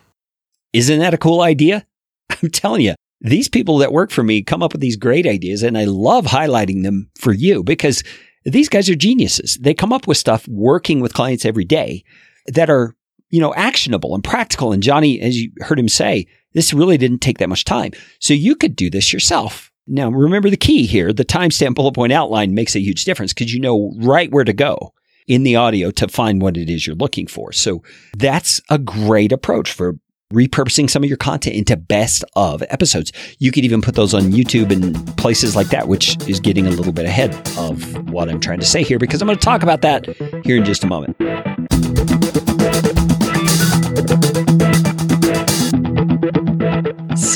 Isn't 0.75 1.01
that 1.01 1.15
a 1.15 1.19
cool 1.19 1.41
idea? 1.41 1.87
I'm 2.43 2.51
telling 2.51 2.83
you, 2.83 2.95
these 3.21 3.49
people 3.49 3.79
that 3.79 3.93
work 3.93 4.11
for 4.11 4.23
me 4.23 4.43
come 4.43 4.63
up 4.63 4.73
with 4.73 4.81
these 4.81 4.97
great 4.97 5.27
ideas, 5.27 5.63
and 5.63 5.77
I 5.77 5.85
love 5.85 6.27
highlighting 6.27 6.83
them 6.83 7.11
for 7.17 7.33
you 7.33 7.63
because 7.63 8.03
these 8.45 8.69
guys 8.69 8.89
are 8.89 8.95
geniuses. 8.95 9.59
They 9.61 9.75
come 9.75 9.93
up 9.93 10.07
with 10.07 10.17
stuff 10.17 10.47
working 10.49 11.01
with 11.01 11.15
clients 11.15 11.45
every 11.45 11.65
day 11.65 12.05
that 12.47 12.71
are, 12.71 12.95
you 13.31 13.41
know, 13.41 13.53
actionable 13.55 14.15
and 14.15 14.23
practical. 14.23 14.73
And 14.73 14.83
Johnny, 14.83 15.21
as 15.21 15.37
you 15.41 15.51
heard 15.61 15.79
him 15.79 15.89
say, 15.89 16.27
this 16.55 16.73
really 16.73 16.97
didn't 16.97 17.19
take 17.19 17.39
that 17.39 17.49
much 17.49 17.65
time. 17.65 17.93
So 18.21 18.35
you 18.35 18.55
could 18.55 18.77
do 18.77 18.89
this 18.91 19.13
yourself. 19.13 19.71
Now, 19.87 20.11
remember 20.11 20.51
the 20.51 20.57
key 20.57 20.87
here 20.87 21.13
the 21.13 21.25
timestamp 21.25 21.75
bullet 21.75 21.95
point 21.95 22.13
outline 22.13 22.55
makes 22.55 22.77
a 22.77 22.81
huge 22.81 23.05
difference 23.05 23.33
because 23.33 23.53
you 23.53 23.61
know 23.61 23.93
right 23.99 24.31
where 24.31 24.45
to 24.45 24.53
go 24.53 24.93
in 25.27 25.43
the 25.43 25.57
audio 25.57 25.91
to 25.93 26.09
find 26.09 26.41
what 26.41 26.57
it 26.57 26.71
is 26.71 26.87
you're 26.87 26.97
looking 26.97 27.27
for. 27.27 27.53
So 27.53 27.83
that's 28.17 28.61
a 28.71 28.79
great 28.79 29.33
approach 29.33 29.73
for 29.73 29.97
repurposing 30.33 30.91
some 30.91 31.03
of 31.03 31.09
your 31.09 31.17
content 31.17 31.57
into 31.57 31.77
best 31.77 32.23
of 32.37 32.63
episodes. 32.69 33.13
You 33.39 33.51
could 33.51 33.65
even 33.65 33.81
put 33.81 33.95
those 33.95 34.13
on 34.13 34.25
YouTube 34.25 34.71
and 34.71 35.17
places 35.17 35.57
like 35.57 35.69
that, 35.69 35.89
which 35.89 36.19
is 36.29 36.39
getting 36.39 36.67
a 36.67 36.71
little 36.71 36.93
bit 36.93 37.07
ahead 37.07 37.35
of 37.57 38.11
what 38.11 38.29
I'm 38.29 38.41
trying 38.41 38.61
to 38.61 38.67
say 38.67 38.83
here 38.83 38.99
because 38.99 39.23
I'm 39.23 39.27
going 39.27 39.39
to 39.39 39.45
talk 39.45 39.63
about 39.63 39.81
that 39.83 40.05
here 40.45 40.57
in 40.57 40.65
just 40.65 40.85
a 40.85 40.87
moment. 40.87 41.17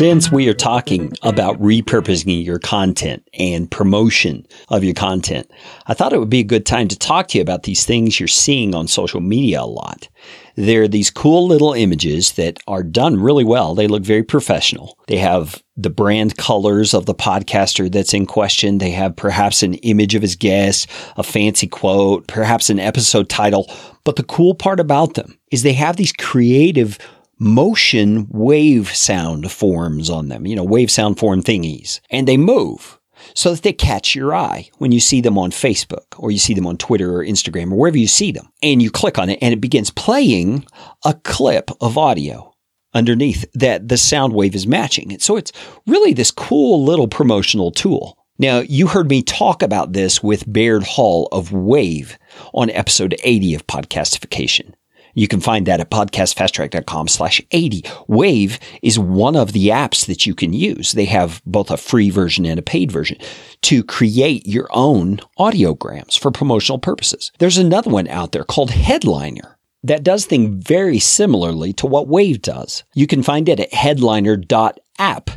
Since 0.03 0.33
we 0.33 0.49
are 0.49 0.53
talking 0.53 1.13
about 1.23 1.63
repurposing 1.63 2.45
your 2.45 2.59
content 2.59 3.23
and 3.35 3.71
promotion 3.71 4.45
of 4.69 4.83
your 4.83 4.95
content, 4.95 5.49
I 5.87 5.95
thought 5.95 6.13
it 6.13 6.19
would 6.19 6.29
be 6.29 6.41
a 6.41 6.43
good 6.43 6.67
time 6.67 6.89
to 6.89 6.99
talk 6.99 7.29
to 7.29 7.39
you 7.39 7.43
about 7.43 7.63
these 7.63 7.85
things 7.85 8.19
you're 8.19 8.27
seeing 8.27 8.75
on 8.75 8.89
social 8.89 9.21
media 9.21 9.63
a 9.63 9.65
lot. 9.65 10.09
There 10.57 10.83
are 10.83 10.89
these 10.89 11.09
cool 11.09 11.47
little 11.47 11.73
images 11.73 12.33
that 12.33 12.59
are 12.67 12.83
done 12.83 13.21
really 13.21 13.45
well. 13.45 13.77
They 13.77 13.87
look 13.87 14.03
very 14.03 14.25
professional. 14.25 14.99
They 15.07 15.19
have 15.19 15.63
the 15.77 15.89
brand 15.89 16.37
colors 16.37 16.95
of 16.95 17.07
the 17.07 17.15
podcaster 17.15 17.89
that's 17.89 18.13
in 18.13 18.27
question. 18.27 18.79
They 18.79 18.91
have 18.91 19.15
perhaps 19.15 19.63
an 19.63 19.75
image 19.75 20.17
of 20.17 20.23
his 20.23 20.35
guest, 20.35 20.91
a 21.17 21.23
fancy 21.23 21.69
quote, 21.69 22.27
perhaps 22.27 22.71
an 22.71 22.81
episode 22.81 23.29
title. 23.29 23.73
But 24.03 24.17
the 24.17 24.25
cool 24.25 24.57
part 24.57 24.81
about 24.81 25.15
them 25.15 25.39
is 25.53 25.63
they 25.63 25.75
have 25.75 25.95
these 25.95 26.13
creative 26.13 26.99
motion 27.43 28.27
wave 28.31 28.95
sound 28.95 29.51
forms 29.51 30.09
on 30.09 30.29
them, 30.29 30.47
you 30.47 30.55
know, 30.55 30.65
wave 30.65 30.91
sound 30.91 31.19
form 31.19 31.43
thingies, 31.43 32.01
and 32.11 32.27
they 32.29 32.37
move. 32.37 32.99
so 33.35 33.53
that 33.53 33.63
they 33.63 33.73
catch 33.73 34.15
your 34.15 34.35
eye 34.35 34.69
when 34.79 34.93
you 34.93 35.01
see 35.01 35.21
them 35.21 35.39
on 35.39 35.51
Facebook 35.51 36.07
or 36.19 36.31
you 36.31 36.39
see 36.39 36.55
them 36.55 36.67
on 36.67 36.77
Twitter 36.77 37.17
or 37.17 37.25
Instagram 37.25 37.71
or 37.71 37.77
wherever 37.77 37.99
you 37.99 38.09
see 38.09 38.33
them. 38.33 38.49
And 38.63 38.83
you 38.83 38.91
click 38.91 39.17
on 39.19 39.31
it 39.31 39.39
and 39.41 39.53
it 39.53 39.61
begins 39.61 39.91
playing 39.91 40.67
a 41.05 41.15
clip 41.15 41.71
of 41.81 41.97
audio 41.97 42.53
underneath 42.95 43.45
that 43.55 43.89
the 43.89 43.97
sound 43.97 44.35
wave 44.35 44.55
is 44.55 44.67
matching. 44.67 45.13
And 45.13 45.23
so 45.23 45.37
it's 45.37 45.53
really 45.87 46.13
this 46.13 46.31
cool 46.31 46.85
little 46.85 47.09
promotional 47.09 47.71
tool. 47.71 48.19
Now, 48.39 48.59
you 48.59 48.89
heard 48.89 49.09
me 49.09 49.23
talk 49.23 49.63
about 49.63 49.93
this 49.93 50.23
with 50.23 50.51
Baird 50.53 50.83
Hall 50.83 51.29
of 51.33 51.51
Wavve 51.51 52.17
on 52.53 52.71
episode 52.71 53.15
80 53.23 53.55
of 53.55 53.67
Podcastification. 53.67 54.73
You 55.15 55.29
can 55.29 55.41
find 55.41 55.67
that 55.67 55.81
at 55.81 55.91
podcastfasttrack.com 55.91 57.09
slash 57.09 57.41
80. 57.51 57.83
Wavve 58.09 58.59
is 58.83 58.99
one 58.99 59.37
of 59.37 59.53
the 59.53 59.69
apps 59.69 60.07
that 60.07 60.27
you 60.27 60.35
can 60.35 60.53
use. 60.53 60.93
They 60.93 61.05
have 61.07 61.43
both 61.45 61.71
a 61.71 61.77
free 61.77 62.11
version 62.11 62.47
and 62.47 62.59
a 62.59 62.63
paid 62.63 62.91
version 62.91 63.19
to 63.63 63.85
create 63.85 64.47
your 64.47 64.69
own 64.71 65.21
audiograms 65.39 66.19
for 66.19 66.31
promotional 66.31 66.79
purposes. 66.79 67.31
There's 67.39 67.59
another 67.59 67.91
one 67.91 68.09
out 68.09 68.33
there 68.33 68.45
called 68.45 68.71
Headliner 68.71 69.59
that 69.85 70.05
does 70.05 70.27
things 70.27 70.65
very 70.65 70.99
similarly 70.99 71.73
to 71.75 71.87
what 71.87 72.09
Wavve 72.09 72.41
does. 72.41 72.85
You 72.95 73.07
can 73.07 73.23
find 73.23 73.49
it 73.49 73.61
at 73.61 73.75
headliner.app, 73.75 74.79
app. 74.99 75.31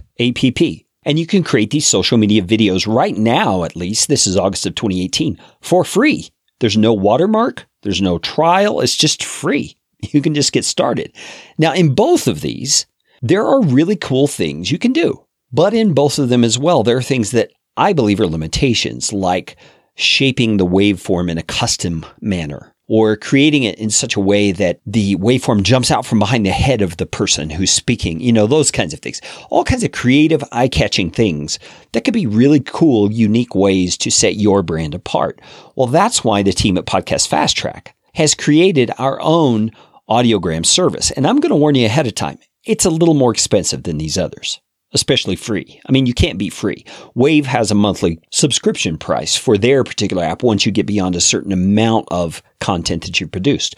And 1.07 1.19
you 1.19 1.27
can 1.27 1.43
create 1.43 1.69
these 1.69 1.85
social 1.85 2.17
media 2.17 2.41
videos 2.41 2.91
right 2.91 3.15
now, 3.15 3.63
at 3.63 3.75
least. 3.75 4.07
This 4.07 4.25
is 4.25 4.37
August 4.37 4.65
of 4.65 4.75
2018 4.75 5.39
for 5.61 5.83
free. 5.83 6.29
There's 6.59 6.77
no 6.77 6.93
watermark. 6.93 7.65
There's 7.81 8.01
no 8.01 8.17
trial. 8.17 8.81
It's 8.81 8.97
just 8.97 9.23
free. 9.23 9.77
You 10.11 10.21
can 10.21 10.35
just 10.35 10.51
get 10.51 10.65
started. 10.65 11.15
Now, 11.57 11.73
in 11.73 11.95
both 11.95 12.27
of 12.27 12.41
these, 12.41 12.85
there 13.23 13.43
are 13.43 13.63
really 13.63 13.95
cool 13.95 14.27
things 14.27 14.69
you 14.69 14.77
can 14.77 14.93
do. 14.93 15.25
But 15.51 15.73
in 15.73 15.95
both 15.95 16.19
of 16.19 16.29
them 16.29 16.43
as 16.43 16.59
well, 16.59 16.83
there 16.83 16.97
are 16.97 17.01
things 17.01 17.31
that 17.31 17.51
I 17.75 17.91
believe 17.93 18.19
are 18.19 18.27
limitations, 18.27 19.11
like 19.11 19.55
shaping 19.95 20.57
the 20.57 20.65
waveform 20.65 21.31
in 21.31 21.39
a 21.39 21.43
custom 21.43 22.05
manner 22.21 22.74
or 22.87 23.15
creating 23.15 23.63
it 23.63 23.77
in 23.79 23.89
such 23.89 24.15
a 24.15 24.19
way 24.19 24.51
that 24.51 24.79
the 24.85 25.15
waveform 25.15 25.63
jumps 25.63 25.89
out 25.89 26.05
from 26.05 26.19
behind 26.19 26.45
the 26.45 26.51
head 26.51 26.81
of 26.81 26.97
the 26.97 27.05
person 27.05 27.49
who's 27.49 27.71
speaking, 27.71 28.19
you 28.19 28.31
know, 28.31 28.45
those 28.45 28.71
kinds 28.71 28.93
of 28.93 28.99
things. 28.99 29.21
All 29.49 29.63
kinds 29.63 29.83
of 29.83 29.91
creative, 29.91 30.43
eye 30.51 30.67
catching 30.67 31.09
things 31.09 31.57
that 31.93 32.03
could 32.05 32.13
be 32.13 32.27
really 32.27 32.59
cool, 32.59 33.11
unique 33.11 33.55
ways 33.55 33.97
to 33.97 34.11
set 34.11 34.35
your 34.35 34.61
brand 34.61 34.93
apart. 34.93 35.41
Well, 35.75 35.87
that's 35.87 36.23
why 36.23 36.43
the 36.43 36.53
team 36.53 36.77
at 36.77 36.85
Podcast 36.85 37.27
Fast 37.27 37.57
Track 37.57 37.95
has 38.13 38.35
created 38.35 38.91
our 38.97 39.19
own 39.19 39.71
audiogram 40.09 40.65
service. 40.65 41.11
And 41.11 41.25
I'm 41.25 41.39
going 41.39 41.49
to 41.49 41.55
warn 41.55 41.75
you 41.75 41.85
ahead 41.85 42.07
of 42.07 42.15
time. 42.15 42.37
It's 42.63 42.85
a 42.85 42.89
little 42.89 43.13
more 43.13 43.31
expensive 43.31 43.83
than 43.83 43.97
these 43.97 44.17
others 44.17 44.59
especially 44.95 45.35
free. 45.35 45.79
I 45.87 45.91
mean, 45.91 46.07
you 46.07 46.13
can't 46.13 46.39
be 46.39 46.49
free. 46.49 46.85
Wavve 47.15 47.45
has 47.45 47.69
a 47.69 47.75
monthly 47.75 48.19
subscription 48.31 48.97
price 48.97 49.35
for 49.35 49.57
their 49.57 49.83
particular 49.83 50.23
app 50.23 50.41
once 50.41 50.65
you 50.65 50.71
get 50.71 50.87
beyond 50.87 51.15
a 51.15 51.21
certain 51.21 51.51
amount 51.51 52.07
of 52.09 52.41
content 52.61 53.03
that 53.03 53.19
you've 53.19 53.31
produced. 53.31 53.75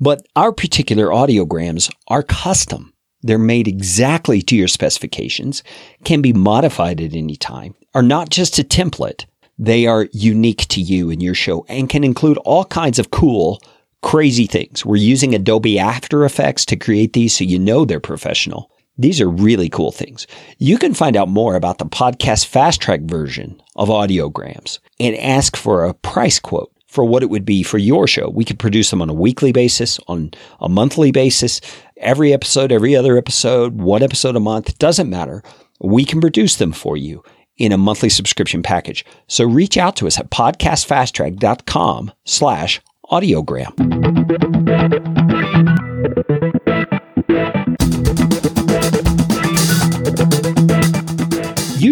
But 0.00 0.26
our 0.36 0.52
particular 0.52 1.08
audiograms 1.08 1.92
are 2.08 2.22
custom. 2.22 2.94
They're 3.22 3.36
made 3.36 3.68
exactly 3.68 4.40
to 4.42 4.56
your 4.56 4.68
specifications, 4.68 5.62
can 6.04 6.22
be 6.22 6.32
modified 6.32 7.00
at 7.00 7.14
any 7.14 7.36
time, 7.36 7.74
are 7.92 8.02
not 8.02 8.30
just 8.30 8.58
a 8.58 8.62
template. 8.62 9.26
They 9.58 9.86
are 9.86 10.08
unique 10.12 10.68
to 10.68 10.80
you 10.80 11.10
and 11.10 11.20
your 11.20 11.34
show 11.34 11.66
and 11.68 11.90
can 11.90 12.04
include 12.04 12.38
all 12.38 12.64
kinds 12.64 12.98
of 12.98 13.10
cool, 13.10 13.60
crazy 14.02 14.46
things. 14.46 14.86
We're 14.86 14.96
using 14.96 15.34
Adobe 15.34 15.78
After 15.78 16.24
Effects 16.24 16.64
to 16.66 16.76
create 16.76 17.12
these 17.12 17.36
so 17.36 17.44
you 17.44 17.58
know 17.58 17.84
they're 17.84 18.00
professional. 18.00 18.69
These 19.00 19.20
are 19.22 19.30
really 19.30 19.70
cool 19.70 19.92
things. 19.92 20.26
You 20.58 20.76
can 20.76 20.92
find 20.92 21.16
out 21.16 21.30
more 21.30 21.56
about 21.56 21.78
the 21.78 21.86
podcast 21.86 22.44
fast 22.44 22.82
track 22.82 23.00
version 23.00 23.62
of 23.74 23.88
audiograms 23.88 24.78
and 24.98 25.16
ask 25.16 25.56
for 25.56 25.86
a 25.86 25.94
price 25.94 26.38
quote 26.38 26.70
for 26.86 27.06
what 27.06 27.22
it 27.22 27.30
would 27.30 27.46
be 27.46 27.62
for 27.62 27.78
your 27.78 28.06
show. 28.06 28.28
We 28.28 28.44
could 28.44 28.58
produce 28.58 28.90
them 28.90 29.00
on 29.00 29.08
a 29.08 29.14
weekly 29.14 29.52
basis, 29.52 29.98
on 30.06 30.32
a 30.60 30.68
monthly 30.68 31.12
basis, 31.12 31.62
every 31.96 32.34
episode, 32.34 32.70
every 32.72 32.94
other 32.94 33.16
episode, 33.16 33.80
one 33.80 34.02
episode 34.02 34.36
a 34.36 34.40
month, 34.40 34.76
doesn't 34.76 35.08
matter. 35.08 35.42
We 35.80 36.04
can 36.04 36.20
produce 36.20 36.56
them 36.56 36.72
for 36.72 36.98
you 36.98 37.22
in 37.56 37.72
a 37.72 37.78
monthly 37.78 38.10
subscription 38.10 38.62
package. 38.62 39.06
So 39.28 39.46
reach 39.46 39.78
out 39.78 39.96
to 39.96 40.08
us 40.08 40.18
at 40.18 40.30
podcastfasttrack.com 40.30 42.12
slash 42.26 42.82
audiogram. 43.10 43.70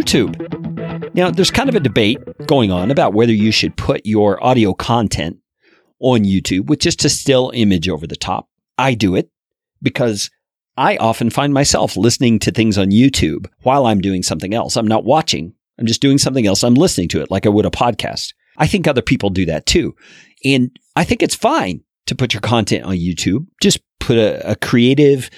YouTube. 0.08 1.14
Now, 1.14 1.30
there's 1.30 1.50
kind 1.50 1.68
of 1.68 1.74
a 1.74 1.80
debate 1.80 2.18
going 2.46 2.72
on 2.72 2.90
about 2.90 3.12
whether 3.12 3.32
you 3.32 3.52
should 3.52 3.76
put 3.76 4.06
your 4.06 4.42
audio 4.42 4.72
content 4.72 5.36
on 6.00 6.20
YouTube 6.20 6.66
with 6.66 6.78
just 6.78 7.04
a 7.04 7.10
still 7.10 7.50
image 7.54 7.88
over 7.90 8.06
the 8.06 8.16
top. 8.16 8.48
I 8.78 8.94
do 8.94 9.14
it 9.14 9.30
because 9.82 10.30
I 10.78 10.96
often 10.96 11.28
find 11.28 11.52
myself 11.52 11.96
listening 11.96 12.38
to 12.40 12.50
things 12.50 12.78
on 12.78 12.90
YouTube 12.90 13.48
while 13.62 13.84
I'm 13.84 14.00
doing 14.00 14.22
something 14.22 14.54
else. 14.54 14.76
I'm 14.76 14.86
not 14.86 15.04
watching. 15.04 15.52
I'm 15.78 15.86
just 15.86 16.00
doing 16.00 16.16
something 16.16 16.46
else. 16.46 16.64
I'm 16.64 16.74
listening 16.74 17.08
to 17.08 17.20
it 17.20 17.30
like 17.30 17.44
I 17.44 17.50
would 17.50 17.66
a 17.66 17.70
podcast. 17.70 18.32
I 18.56 18.66
think 18.66 18.86
other 18.86 19.02
people 19.02 19.28
do 19.28 19.44
that 19.46 19.66
too. 19.66 19.94
And 20.42 20.70
I 20.96 21.04
think 21.04 21.22
it's 21.22 21.34
fine 21.34 21.82
to 22.06 22.14
put 22.14 22.32
your 22.32 22.40
content 22.40 22.84
on 22.84 22.94
YouTube. 22.94 23.46
Just 23.60 23.80
put 24.00 24.16
a, 24.16 24.52
a 24.52 24.56
creative, 24.56 25.28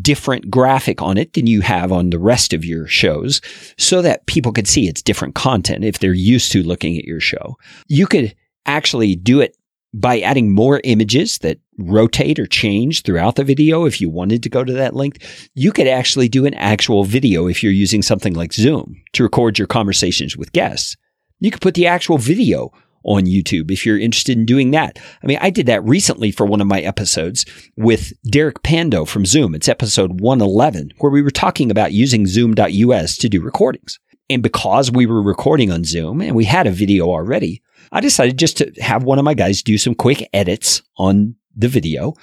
different 0.00 0.50
graphic 0.50 1.02
on 1.02 1.16
it 1.16 1.32
than 1.32 1.46
you 1.46 1.60
have 1.60 1.92
on 1.92 2.10
the 2.10 2.18
rest 2.18 2.52
of 2.52 2.64
your 2.64 2.86
shows 2.86 3.40
so 3.78 4.02
that 4.02 4.26
people 4.26 4.52
could 4.52 4.68
see 4.68 4.88
it's 4.88 5.02
different 5.02 5.34
content 5.34 5.84
if 5.84 5.98
they're 5.98 6.12
used 6.12 6.52
to 6.52 6.62
looking 6.62 6.96
at 6.96 7.04
your 7.04 7.20
show. 7.20 7.56
You 7.88 8.06
could 8.06 8.34
actually 8.66 9.16
do 9.16 9.40
it 9.40 9.56
by 9.92 10.20
adding 10.20 10.52
more 10.52 10.80
images 10.84 11.38
that 11.38 11.58
rotate 11.78 12.38
or 12.38 12.46
change 12.46 13.02
throughout 13.02 13.36
the 13.36 13.44
video 13.44 13.84
if 13.84 14.00
you 14.00 14.08
wanted 14.08 14.42
to 14.42 14.48
go 14.48 14.62
to 14.62 14.72
that 14.72 14.94
length. 14.94 15.48
You 15.54 15.72
could 15.72 15.88
actually 15.88 16.28
do 16.28 16.46
an 16.46 16.54
actual 16.54 17.04
video 17.04 17.48
if 17.48 17.62
you're 17.62 17.72
using 17.72 18.02
something 18.02 18.34
like 18.34 18.52
Zoom 18.52 19.02
to 19.14 19.22
record 19.22 19.58
your 19.58 19.66
conversations 19.66 20.36
with 20.36 20.52
guests. 20.52 20.96
You 21.40 21.50
could 21.50 21.62
put 21.62 21.74
the 21.74 21.86
actual 21.86 22.18
video 22.18 22.72
on 23.04 23.24
YouTube 23.24 23.70
if 23.70 23.84
you're 23.84 23.98
interested 23.98 24.36
in 24.36 24.44
doing 24.44 24.70
that. 24.72 24.98
I 25.22 25.26
mean, 25.26 25.38
I 25.40 25.50
did 25.50 25.66
that 25.66 25.84
recently 25.84 26.30
for 26.30 26.46
one 26.46 26.60
of 26.60 26.66
my 26.66 26.80
episodes 26.80 27.44
with 27.76 28.12
Derek 28.30 28.62
Pando 28.62 29.04
from 29.04 29.26
Zoom. 29.26 29.54
It's 29.54 29.68
episode 29.68 30.20
111, 30.20 30.92
where 30.98 31.12
we 31.12 31.22
were 31.22 31.30
talking 31.30 31.70
about 31.70 31.92
using 31.92 32.26
Zoom.us 32.26 33.16
to 33.18 33.28
do 33.28 33.40
recordings. 33.40 33.98
And 34.28 34.42
because 34.42 34.92
we 34.92 35.06
were 35.06 35.22
recording 35.22 35.72
on 35.72 35.84
Zoom 35.84 36.20
and 36.20 36.36
we 36.36 36.44
had 36.44 36.66
a 36.66 36.72
video 36.72 37.06
already, 37.06 37.62
I 37.90 38.00
decided 38.00 38.38
just 38.38 38.58
to 38.58 38.72
have 38.80 39.02
one 39.02 39.18
of 39.18 39.24
my 39.24 39.34
guys 39.34 39.62
do 39.62 39.76
some 39.76 39.94
quick 39.94 40.28
edits 40.32 40.82
on 40.96 41.34
the 41.56 41.68
video, 41.68 42.14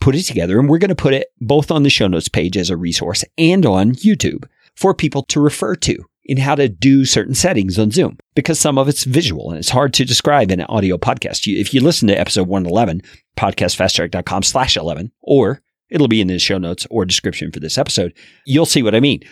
put 0.00 0.14
it 0.14 0.22
together, 0.22 0.60
and 0.60 0.68
we're 0.68 0.78
going 0.78 0.90
to 0.90 0.94
put 0.94 1.14
it 1.14 1.28
both 1.40 1.72
on 1.72 1.82
the 1.82 1.90
show 1.90 2.06
notes 2.06 2.28
page 2.28 2.56
as 2.56 2.70
a 2.70 2.76
resource 2.76 3.24
and 3.36 3.66
on 3.66 3.92
YouTube 3.92 4.44
for 4.76 4.94
people 4.94 5.22
to 5.24 5.40
refer 5.40 5.74
to 5.74 6.04
in 6.26 6.36
how 6.38 6.56
to 6.56 6.68
do 6.68 7.04
certain 7.04 7.34
settings 7.34 7.78
on 7.78 7.90
Zoom 7.90 8.18
because 8.34 8.58
some 8.58 8.78
of 8.78 8.88
it's 8.88 9.04
visual 9.04 9.50
and 9.50 9.58
it's 9.58 9.70
hard 9.70 9.94
to 9.94 10.04
describe 10.04 10.50
in 10.50 10.60
an 10.60 10.66
audio 10.68 10.98
podcast. 10.98 11.46
if 11.46 11.72
you 11.72 11.80
listen 11.80 12.08
to 12.08 12.18
episode 12.18 12.48
111, 12.48 13.00
podcastfasttrack.com 13.36 14.42
slash 14.42 14.76
11, 14.76 15.12
or 15.22 15.62
it'll 15.88 16.08
be 16.08 16.20
in 16.20 16.26
the 16.26 16.38
show 16.38 16.58
notes 16.58 16.86
or 16.90 17.04
description 17.04 17.52
for 17.52 17.60
this 17.60 17.78
episode, 17.78 18.12
you'll 18.44 18.66
see 18.66 18.82
what 18.82 18.94
I 18.94 19.00
mean. 19.00 19.22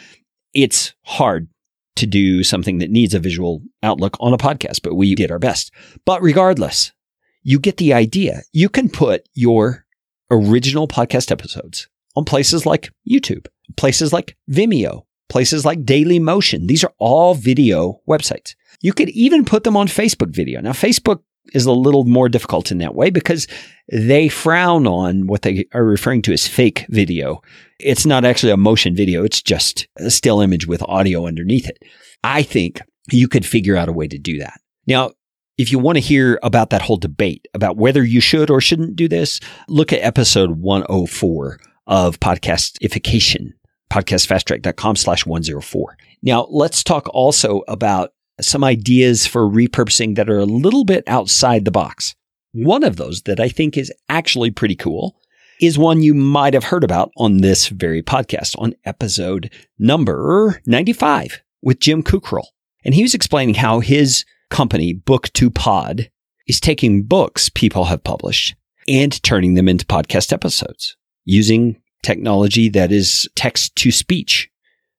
It's 0.54 0.94
hard 1.02 1.48
to 1.96 2.06
do 2.06 2.44
something 2.44 2.78
that 2.78 2.90
needs 2.90 3.12
a 3.12 3.18
visual 3.18 3.60
outlook 3.82 4.16
on 4.20 4.32
a 4.32 4.38
podcast, 4.38 4.82
but 4.82 4.94
we 4.94 5.14
did 5.16 5.30
our 5.32 5.38
best. 5.40 5.72
But 6.04 6.22
regardless, 6.22 6.92
you 7.42 7.58
get 7.58 7.76
the 7.76 7.92
idea. 7.92 8.42
You 8.52 8.68
can 8.68 8.88
put 8.88 9.28
your 9.34 9.84
original 10.30 10.86
podcast 10.86 11.30
episodes 11.32 11.88
on 12.16 12.24
places 12.24 12.64
like 12.66 12.90
YouTube, 13.08 13.46
places 13.76 14.12
like 14.12 14.36
Vimeo, 14.50 15.04
places 15.34 15.64
like 15.64 15.84
Daily 15.84 16.20
Motion. 16.20 16.68
These 16.68 16.84
are 16.84 16.92
all 16.98 17.34
video 17.34 18.00
websites. 18.08 18.54
You 18.82 18.92
could 18.92 19.08
even 19.08 19.44
put 19.44 19.64
them 19.64 19.76
on 19.76 19.88
Facebook 19.88 20.32
video. 20.32 20.60
Now, 20.60 20.70
Facebook 20.70 21.22
is 21.52 21.66
a 21.66 21.72
little 21.72 22.04
more 22.04 22.28
difficult 22.28 22.70
in 22.70 22.78
that 22.78 22.94
way 22.94 23.10
because 23.10 23.48
they 23.90 24.28
frown 24.28 24.86
on 24.86 25.26
what 25.26 25.42
they 25.42 25.66
are 25.74 25.82
referring 25.82 26.22
to 26.22 26.32
as 26.32 26.46
fake 26.46 26.86
video. 26.88 27.42
It's 27.80 28.06
not 28.06 28.24
actually 28.24 28.52
a 28.52 28.56
motion 28.56 28.94
video. 28.94 29.24
It's 29.24 29.42
just 29.42 29.88
a 29.96 30.08
still 30.08 30.40
image 30.40 30.68
with 30.68 30.84
audio 30.84 31.26
underneath 31.26 31.68
it. 31.68 31.82
I 32.22 32.44
think 32.44 32.80
you 33.10 33.26
could 33.26 33.44
figure 33.44 33.76
out 33.76 33.88
a 33.88 33.92
way 33.92 34.06
to 34.06 34.18
do 34.18 34.38
that. 34.38 34.60
Now, 34.86 35.10
if 35.58 35.72
you 35.72 35.80
want 35.80 35.96
to 35.96 36.00
hear 36.00 36.38
about 36.44 36.70
that 36.70 36.82
whole 36.82 36.96
debate 36.96 37.48
about 37.54 37.76
whether 37.76 38.04
you 38.04 38.20
should 38.20 38.50
or 38.50 38.60
shouldn't 38.60 38.94
do 38.94 39.08
this, 39.08 39.40
look 39.66 39.92
at 39.92 39.98
episode 39.98 40.60
104 40.60 41.58
of 41.88 42.20
podcastification 42.20 43.54
podcastfasttrack.com 43.94 44.96
slash 44.96 45.24
104. 45.24 45.96
Now, 46.22 46.46
let's 46.50 46.82
talk 46.82 47.08
also 47.14 47.62
about 47.68 48.12
some 48.40 48.64
ideas 48.64 49.26
for 49.26 49.48
repurposing 49.48 50.16
that 50.16 50.28
are 50.28 50.40
a 50.40 50.44
little 50.44 50.84
bit 50.84 51.04
outside 51.06 51.64
the 51.64 51.70
box. 51.70 52.16
One 52.52 52.82
of 52.82 52.96
those 52.96 53.22
that 53.22 53.38
I 53.38 53.48
think 53.48 53.76
is 53.76 53.92
actually 54.08 54.50
pretty 54.50 54.74
cool 54.74 55.16
is 55.60 55.78
one 55.78 56.02
you 56.02 56.14
might 56.14 56.54
have 56.54 56.64
heard 56.64 56.82
about 56.82 57.12
on 57.16 57.38
this 57.38 57.68
very 57.68 58.02
podcast 58.02 58.56
on 58.58 58.74
episode 58.84 59.52
number 59.78 60.60
95 60.66 61.42
with 61.62 61.78
Jim 61.78 62.02
Kukral. 62.02 62.46
And 62.84 62.94
he 62.94 63.02
was 63.02 63.14
explaining 63.14 63.54
how 63.54 63.78
his 63.78 64.24
company, 64.50 64.92
Book2Pod, 64.94 66.08
is 66.48 66.58
taking 66.60 67.04
books 67.04 67.48
people 67.48 67.84
have 67.84 68.02
published 68.02 68.56
and 68.88 69.22
turning 69.22 69.54
them 69.54 69.68
into 69.68 69.86
podcast 69.86 70.32
episodes 70.32 70.96
using 71.24 71.80
technology 72.04 72.68
that 72.68 72.92
is 72.92 73.28
text 73.34 73.74
to 73.76 73.90
speech 73.90 74.50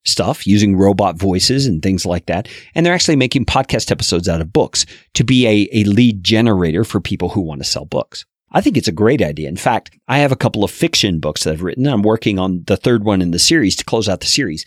stuff 0.06 0.46
using 0.46 0.76
robot 0.76 1.18
voices 1.18 1.66
and 1.66 1.82
things 1.82 2.06
like 2.06 2.28
that. 2.28 2.48
And 2.76 2.86
they're 2.86 2.94
actually 2.94 3.16
making 3.16 3.46
podcast 3.46 3.92
episodes 3.92 4.30
out 4.30 4.42
of 4.42 4.54
books 4.54 4.86
to 5.16 5.24
be 5.24 5.48
a, 5.48 5.70
a 5.72 5.84
lead 5.86 6.24
generator 6.24 6.84
for 6.84 7.02
people 7.02 7.30
who 7.30 7.42
want 7.42 7.62
to 7.62 7.68
sell 7.68 7.86
books. 7.86 8.26
I 8.52 8.62
think 8.62 8.78
it's 8.78 8.88
a 8.88 8.94
great 8.94 9.22
idea. 9.22 9.50
In 9.50 9.58
fact, 9.58 9.98
I 10.08 10.20
have 10.20 10.32
a 10.32 10.38
couple 10.38 10.64
of 10.64 10.72
fiction 10.72 11.20
books 11.20 11.44
that 11.44 11.54
I've 11.54 11.64
written. 11.64 11.88
I'm 11.88 12.04
working 12.04 12.40
on 12.40 12.64
the 12.68 12.78
third 12.78 13.04
one 13.04 13.22
in 13.22 13.32
the 13.32 13.40
series 13.40 13.76
to 13.78 13.84
close 13.84 14.08
out 14.08 14.22
the 14.22 14.28
series. 14.28 14.66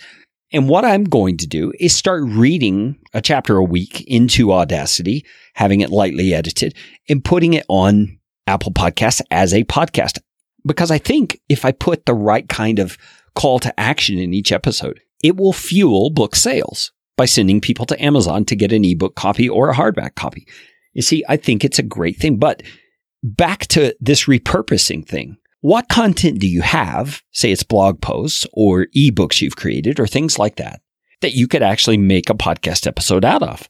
And 0.53 0.69
what 0.69 0.85
I'm 0.85 1.05
going 1.05 1.37
to 1.39 1.47
do 1.47 1.73
is 1.79 1.95
start 1.95 2.25
reading 2.25 2.99
a 3.13 3.21
chapter 3.21 3.57
a 3.57 3.65
week 3.65 4.03
into 4.07 4.53
Audacity, 4.53 5.25
having 5.55 5.81
it 5.83 5.91
lightly 5.91 6.35
edited 6.35 6.75
and 7.09 7.25
putting 7.25 7.55
it 7.55 7.65
on 7.69 8.19
Apple 8.47 8.73
Podcasts 8.73 9.21
as 9.31 9.53
a 9.53 9.65
podcast. 9.65 10.19
Because 10.67 10.91
I 10.91 10.99
think 10.99 11.41
if 11.49 11.65
I 11.65 11.73
put 11.73 12.07
the 12.07 12.15
right 12.15 12.49
kind 12.49 12.79
of 12.79 12.99
call 13.35 13.59
to 13.61 13.81
action 13.81 14.19
in 14.19 14.35
each 14.35 14.53
episode, 14.53 15.01
it 15.23 15.37
will 15.37 15.53
fuel 15.53 16.11
book 16.11 16.35
sales 16.37 16.93
by 17.17 17.25
sending 17.25 17.61
people 17.61 17.87
to 17.87 18.03
Amazon 18.03 18.45
to 18.47 18.57
get 18.57 18.73
an 18.73 18.85
ebook 18.85 19.15
copy 19.17 19.49
or 19.49 19.71
a 19.71 19.75
hardback 19.75 20.15
copy. 20.15 20.47
You 20.93 21.03
see, 21.03 21.25
I 21.29 21.37
think 21.37 21.65
it's 21.65 21.79
a 21.79 21.85
great 21.85 22.17
thing. 22.17 22.39
But 22.39 22.63
back 23.23 23.67
to 23.69 23.95
this 24.01 24.25
repurposing 24.25 25.07
thing. 25.07 25.37
What 25.61 25.89
content 25.89 26.39
do 26.39 26.47
you 26.47 26.63
have? 26.63 27.23
Say 27.33 27.51
it's 27.51 27.65
blog 27.65 28.01
posts 28.01 28.47
or 28.53 28.87
ebooks 28.97 29.41
you've 29.41 29.57
created 29.57 29.99
or 29.99 30.07
things 30.07 30.39
like 30.39 30.57
that, 30.57 30.81
that 31.21 31.35
you 31.35 31.49
could 31.49 31.63
actually 31.63 31.97
make 31.97 32.31
a 32.31 32.35
podcast 32.35 32.87
episode 32.87 33.25
out 33.25 33.43
of. 33.43 33.69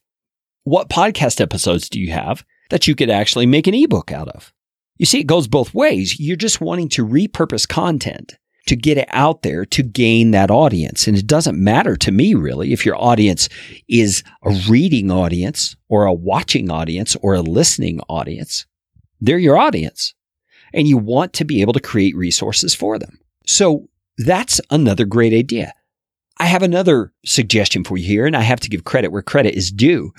What 0.64 0.90
podcast 0.90 1.40
episodes 1.40 1.88
do 1.88 1.98
you 1.98 2.12
have 2.12 2.44
that 2.68 2.86
you 2.86 2.94
could 2.94 3.08
actually 3.08 3.46
make 3.46 3.66
an 3.66 3.74
ebook 3.74 4.12
out 4.12 4.28
of? 4.28 4.52
You 4.98 5.06
see, 5.06 5.20
it 5.20 5.26
goes 5.26 5.48
both 5.48 5.74
ways. 5.74 6.20
You're 6.20 6.36
just 6.36 6.60
wanting 6.60 6.88
to 6.90 7.06
repurpose 7.06 7.68
content 7.68 8.36
to 8.66 8.76
get 8.76 8.98
it 8.98 9.08
out 9.10 9.42
there 9.42 9.64
to 9.64 9.82
gain 9.82 10.32
that 10.32 10.50
audience. 10.50 11.06
And 11.06 11.16
it 11.16 11.26
doesn't 11.26 11.58
matter 11.58 11.96
to 11.96 12.12
me 12.12 12.34
really 12.34 12.72
if 12.72 12.84
your 12.84 13.02
audience 13.02 13.48
is 13.88 14.22
a 14.44 14.50
reading 14.68 15.10
audience 15.10 15.74
or 15.88 16.04
a 16.04 16.12
watching 16.12 16.70
audience 16.70 17.16
or 17.22 17.34
a 17.34 17.40
listening 17.40 18.00
audience. 18.08 18.66
They're 19.20 19.38
your 19.38 19.56
audience 19.56 20.14
and 20.72 20.86
you 20.86 20.98
want 20.98 21.32
to 21.34 21.44
be 21.44 21.62
able 21.62 21.72
to 21.72 21.80
create 21.80 22.14
resources 22.14 22.74
for 22.74 22.98
them. 22.98 23.18
So 23.46 23.88
that's 24.18 24.60
another 24.70 25.06
great 25.06 25.32
idea. 25.32 25.72
I 26.38 26.44
have 26.44 26.62
another 26.62 27.12
suggestion 27.24 27.84
for 27.84 27.96
you 27.96 28.06
here, 28.06 28.26
and 28.26 28.36
I 28.36 28.42
have 28.42 28.60
to 28.60 28.68
give 28.68 28.84
credit 28.84 29.10
where 29.10 29.22
credit 29.22 29.54
is 29.54 29.72
due. 29.72 30.12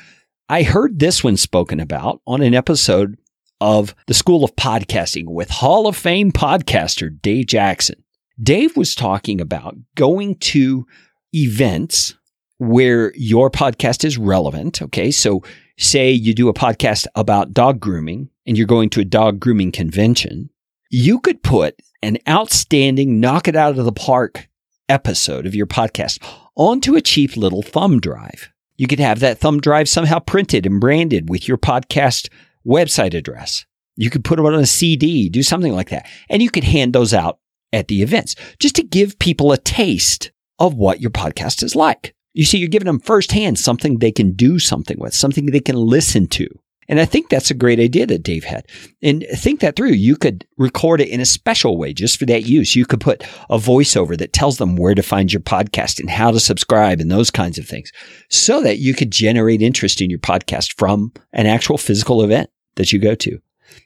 I 0.49 0.63
heard 0.63 0.99
this 0.99 1.23
one 1.23 1.37
spoken 1.37 1.79
about 1.79 2.21
on 2.27 2.41
an 2.41 2.53
episode 2.53 3.17
of 3.61 3.95
the 4.07 4.13
School 4.13 4.43
of 4.43 4.55
Podcasting 4.55 5.25
with 5.27 5.49
Hall 5.49 5.87
of 5.87 5.95
Fame 5.95 6.31
podcaster 6.31 7.09
Dave 7.21 7.47
Jackson. 7.47 8.03
Dave 8.41 8.77
was 8.77 8.95
talking 8.95 9.41
about 9.41 9.75
going 9.95 10.35
to 10.35 10.85
events 11.33 12.15
where 12.57 13.13
your 13.15 13.49
podcast 13.49 14.03
is 14.03 14.17
relevant. 14.17 14.81
Okay. 14.81 15.11
So 15.11 15.43
say 15.77 16.11
you 16.11 16.33
do 16.33 16.49
a 16.49 16.53
podcast 16.53 17.07
about 17.15 17.53
dog 17.53 17.79
grooming 17.79 18.29
and 18.45 18.57
you're 18.57 18.67
going 18.67 18.89
to 18.91 19.01
a 19.01 19.05
dog 19.05 19.39
grooming 19.39 19.71
convention. 19.71 20.49
You 20.89 21.19
could 21.19 21.43
put 21.43 21.81
an 22.01 22.17
outstanding 22.27 23.19
knock 23.19 23.47
it 23.47 23.55
out 23.55 23.77
of 23.77 23.85
the 23.85 23.91
park 23.91 24.47
episode 24.87 25.45
of 25.45 25.55
your 25.55 25.67
podcast 25.67 26.23
onto 26.55 26.95
a 26.95 27.01
cheap 27.01 27.37
little 27.37 27.61
thumb 27.61 27.99
drive. 27.99 28.49
You 28.77 28.87
could 28.87 28.99
have 28.99 29.19
that 29.19 29.39
thumb 29.39 29.59
drive 29.59 29.89
somehow 29.89 30.19
printed 30.19 30.65
and 30.65 30.79
branded 30.79 31.29
with 31.29 31.47
your 31.47 31.57
podcast 31.57 32.29
website 32.65 33.13
address. 33.13 33.65
You 33.95 34.09
could 34.09 34.23
put 34.23 34.39
it 34.39 34.45
on 34.45 34.53
a 34.53 34.65
CD, 34.65 35.29
do 35.29 35.43
something 35.43 35.73
like 35.73 35.89
that. 35.89 36.07
And 36.29 36.41
you 36.41 36.49
could 36.49 36.63
hand 36.63 36.93
those 36.93 37.13
out 37.13 37.39
at 37.73 37.87
the 37.87 38.01
events 38.01 38.35
just 38.59 38.75
to 38.75 38.83
give 38.83 39.19
people 39.19 39.51
a 39.51 39.57
taste 39.57 40.31
of 40.57 40.73
what 40.73 41.01
your 41.01 41.11
podcast 41.11 41.63
is 41.63 41.75
like. 41.75 42.15
You 42.33 42.45
see, 42.45 42.57
you're 42.57 42.69
giving 42.69 42.85
them 42.85 42.99
firsthand 42.99 43.59
something 43.59 43.97
they 43.97 44.11
can 44.11 44.31
do 44.31 44.59
something 44.59 44.97
with, 44.99 45.13
something 45.13 45.47
they 45.47 45.59
can 45.59 45.75
listen 45.75 46.27
to. 46.27 46.47
And 46.89 46.99
I 46.99 47.05
think 47.05 47.29
that's 47.29 47.51
a 47.51 47.55
great 47.55 47.79
idea 47.79 48.07
that 48.07 48.23
Dave 48.23 48.43
had. 48.43 48.65
And 49.01 49.23
think 49.35 49.59
that 49.59 49.75
through. 49.75 49.91
You 49.91 50.17
could 50.17 50.45
record 50.57 50.99
it 50.99 51.09
in 51.09 51.21
a 51.21 51.25
special 51.25 51.77
way 51.77 51.93
just 51.93 52.17
for 52.17 52.25
that 52.25 52.47
use. 52.47 52.75
You 52.75 52.85
could 52.85 52.99
put 52.99 53.23
a 53.49 53.59
voiceover 53.59 54.17
that 54.17 54.33
tells 54.33 54.57
them 54.57 54.75
where 54.75 54.95
to 54.95 55.03
find 55.03 55.31
your 55.31 55.41
podcast 55.41 55.99
and 55.99 56.09
how 56.09 56.31
to 56.31 56.39
subscribe 56.39 56.99
and 56.99 57.11
those 57.11 57.29
kinds 57.29 57.59
of 57.59 57.67
things 57.67 57.91
so 58.29 58.61
that 58.63 58.79
you 58.79 58.95
could 58.95 59.11
generate 59.11 59.61
interest 59.61 60.01
in 60.01 60.09
your 60.09 60.19
podcast 60.19 60.73
from 60.73 61.13
an 61.31 61.45
actual 61.45 61.77
physical 61.77 62.23
event 62.23 62.49
that 62.75 62.91
you 62.91 62.97
go 62.97 63.13
to. 63.13 63.39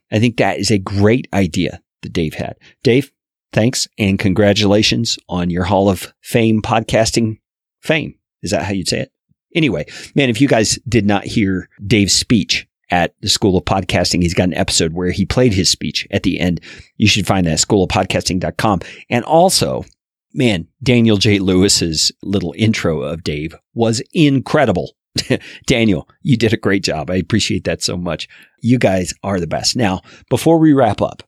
I 0.10 0.20
think 0.20 0.38
that 0.38 0.60
is 0.60 0.72
a 0.72 0.78
great 0.78 1.28
idea 1.34 1.82
that 2.04 2.14
Dave 2.14 2.36
had. 2.36 2.56
Dave, 2.84 3.12
thanks 3.52 3.86
and 4.00 4.18
congratulations 4.18 5.20
on 5.28 5.50
your 5.50 5.66
Hall 5.66 5.90
of 5.90 6.14
Fame 6.22 6.62
podcasting 6.62 7.40
fame. 7.82 8.16
Is 8.42 8.52
that 8.52 8.64
how 8.64 8.72
you'd 8.72 8.88
say 8.88 9.02
it? 9.02 9.12
Anyway, 9.56 9.86
man, 10.16 10.30
if 10.30 10.40
you 10.40 10.48
guys 10.48 10.80
did 10.88 11.06
not 11.06 11.26
hear 11.26 11.70
Dave's 11.86 12.14
speech 12.14 12.66
at 12.94 13.16
the 13.22 13.28
School 13.28 13.58
of 13.58 13.66
Podcasting, 13.66 14.22
he's 14.22 14.36
got 14.36 14.44
an 14.44 14.54
episode 14.54 14.94
where 14.94 15.10
he 15.10 15.26
played 15.26 15.52
his 15.52 15.68
speech 15.68 16.08
at 16.12 16.22
the 16.22 16.40
end. 16.40 16.62
You 16.98 17.08
should 17.08 17.26
find 17.26 17.48
that 17.48 17.54
at 17.54 17.60
schoolofpodcasting.com. 17.60 18.82
And 19.10 19.26
also, 19.26 19.84
man, 20.32 20.68
Daniel 20.84 21.18
J. 21.18 21.40
Lewis's 21.40 22.12
little 22.22 22.54
intro 22.56 23.02
of 23.02 23.24
Dave 23.24 23.56
was 23.74 24.04
incredible. 24.14 24.92
Daniel, 25.66 26.08
you 26.22 26.38
did 26.38 26.54
a 26.54 26.58
great 26.58 26.84
job. 26.84 27.10
I 27.10 27.16
appreciate 27.16 27.64
that 27.64 27.82
so 27.82 27.98
much. 27.98 28.30
You 28.62 28.78
guys 28.78 29.12
are 29.24 29.40
the 29.40 29.48
best. 29.48 29.76
Now, 29.76 30.02
before 30.30 30.60
we 30.60 30.72
wrap 30.72 31.02
up, 31.02 31.24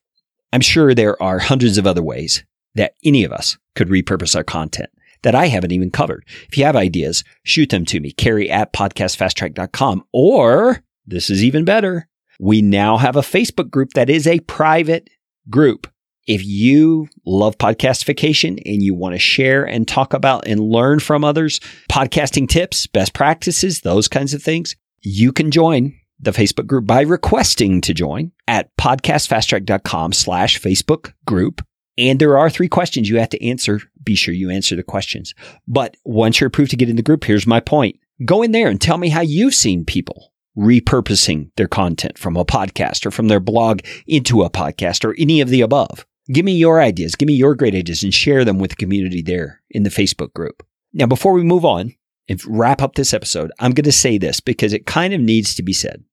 I'm 0.53 0.61
sure 0.61 0.93
there 0.93 1.21
are 1.21 1.39
hundreds 1.39 1.79
of 1.79 1.87
other 1.87 2.03
ways 2.03 2.43
that 2.75 2.93
any 3.03 3.23
of 3.23 3.31
us 3.31 3.57
could 3.73 3.89
repurpose 3.89 4.35
our 4.35 4.43
content 4.43 4.91
that 5.23 5.33
I 5.33 5.47
haven't 5.47 5.71
even 5.71 5.89
covered. 5.89 6.25
If 6.47 6.59
you 6.59 6.65
have 6.65 6.75
ideas, 6.75 7.23
shoot 7.41 7.71
them 7.71 7.85
to 7.85 7.99
me, 7.99 8.11
Carey 8.11 8.51
at 8.51 8.71
podcastfasttrack.com. 8.71 10.03
Or 10.13 10.83
this 11.07 11.29
is 11.29 11.43
even 11.43 11.65
better. 11.65 12.07
We 12.39 12.61
now 12.61 12.97
have 12.97 13.15
a 13.15 13.21
Facebook 13.21 13.69
group 13.69 13.91
that 13.93 14.09
is 14.09 14.27
a 14.27 14.39
private 14.41 15.09
group. 15.49 15.87
If 16.27 16.43
you 16.43 17.07
love 17.25 17.57
podcastification 17.57 18.59
and 18.65 18.81
you 18.81 18.95
want 18.95 19.13
to 19.13 19.19
share 19.19 19.63
and 19.63 19.87
talk 19.87 20.13
about 20.13 20.47
and 20.47 20.59
learn 20.59 20.99
from 20.99 21.23
others, 21.23 21.59
podcasting 21.89 22.49
tips, 22.49 22.87
best 22.87 23.13
practices, 23.13 23.81
those 23.81 24.07
kinds 24.07 24.33
of 24.33 24.41
things, 24.41 24.75
you 25.01 25.31
can 25.31 25.51
join 25.51 25.93
the 26.19 26.31
Facebook 26.31 26.65
group 26.65 26.87
by 26.87 27.01
requesting 27.01 27.79
to 27.81 27.93
join 27.93 28.31
at 28.47 28.75
podcastfasttrack.com 28.77 30.13
slash 30.13 30.59
Facebook 30.59 31.13
group. 31.25 31.63
And 31.97 32.19
there 32.19 32.37
are 32.37 32.49
three 32.49 32.67
questions 32.67 33.07
you 33.07 33.19
have 33.19 33.29
to 33.29 33.45
answer. 33.45 33.79
Be 34.03 34.15
sure 34.15 34.33
you 34.33 34.49
answer 34.49 34.75
the 34.75 34.83
questions. 34.83 35.35
But 35.67 35.95
once 36.03 36.39
you're 36.39 36.47
approved 36.47 36.71
to 36.71 36.77
get 36.77 36.89
in 36.89 36.95
the 36.95 37.03
group, 37.03 37.23
here's 37.23 37.47
my 37.47 37.59
point. 37.59 37.99
Go 38.25 38.41
in 38.41 38.51
there 38.51 38.67
and 38.67 38.81
tell 38.81 38.97
me 38.97 39.09
how 39.09 39.21
you've 39.21 39.53
seen 39.53 39.85
people 39.85 40.31
repurposing 40.57 41.51
their 41.55 41.67
content 41.67 42.17
from 42.17 42.37
a 42.37 42.45
podcast 42.45 43.05
or 43.05 43.11
from 43.11 43.27
their 43.27 43.39
blog 43.39 43.81
into 44.07 44.43
a 44.43 44.49
podcast 44.49 45.03
or 45.03 45.15
any 45.17 45.41
of 45.41 45.49
the 45.49 45.61
above. 45.61 46.05
Give 46.31 46.45
me 46.45 46.53
your 46.53 46.81
ideas. 46.81 47.15
Give 47.15 47.27
me 47.27 47.33
your 47.33 47.55
great 47.55 47.75
ideas 47.75 48.03
and 48.03 48.13
share 48.13 48.43
them 48.45 48.57
with 48.57 48.71
the 48.71 48.77
community 48.77 49.21
there 49.21 49.61
in 49.69 49.83
the 49.83 49.89
Facebook 49.89 50.33
group. 50.33 50.65
Now, 50.93 51.05
before 51.05 51.33
we 51.33 51.43
move 51.43 51.65
on, 51.65 51.93
and 52.27 52.41
wrap 52.45 52.81
up 52.81 52.95
this 52.95 53.13
episode, 53.13 53.51
I'm 53.59 53.73
going 53.73 53.85
to 53.85 53.91
say 53.91 54.17
this 54.17 54.39
because 54.39 54.73
it 54.73 54.85
kind 54.85 55.13
of 55.13 55.21
needs 55.21 55.55
to 55.55 55.63
be 55.63 55.73
said. 55.73 56.03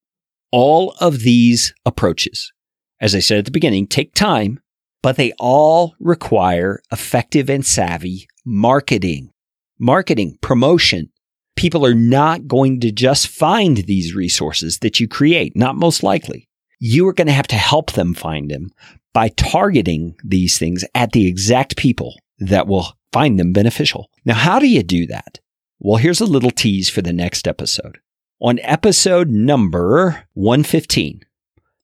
All 0.50 0.94
of 1.00 1.20
these 1.20 1.74
approaches, 1.86 2.52
as 3.00 3.14
I 3.14 3.20
said 3.20 3.38
at 3.38 3.44
the 3.46 3.50
beginning, 3.50 3.86
take 3.86 4.14
time, 4.14 4.60
but 5.02 5.16
they 5.16 5.32
all 5.38 5.94
require 5.98 6.82
effective 6.92 7.48
and 7.48 7.64
savvy 7.64 8.28
marketing, 8.44 9.30
marketing, 9.78 10.36
promotion. 10.40 11.10
People 11.56 11.84
are 11.84 11.94
not 11.94 12.46
going 12.48 12.80
to 12.80 12.90
just 12.90 13.28
find 13.28 13.78
these 13.78 14.14
resources 14.14 14.78
that 14.78 15.00
you 15.00 15.06
create, 15.06 15.56
not 15.56 15.76
most 15.76 16.02
likely. 16.02 16.48
You 16.78 17.06
are 17.08 17.12
going 17.12 17.26
to 17.26 17.32
have 17.32 17.46
to 17.48 17.56
help 17.56 17.92
them 17.92 18.14
find 18.14 18.50
them 18.50 18.70
by 19.12 19.28
targeting 19.28 20.16
these 20.24 20.58
things 20.58 20.84
at 20.94 21.12
the 21.12 21.26
exact 21.26 21.76
people 21.76 22.14
that 22.38 22.66
will 22.66 22.96
find 23.12 23.38
them 23.38 23.52
beneficial. 23.52 24.10
Now, 24.24 24.34
how 24.34 24.58
do 24.58 24.66
you 24.66 24.82
do 24.82 25.06
that? 25.06 25.38
Well, 25.78 25.98
here's 25.98 26.20
a 26.20 26.26
little 26.26 26.50
tease 26.50 26.88
for 26.88 27.02
the 27.02 27.12
next 27.12 27.46
episode. 27.46 27.98
On 28.40 28.58
episode 28.60 29.28
number 29.28 30.24
115, 30.34 31.20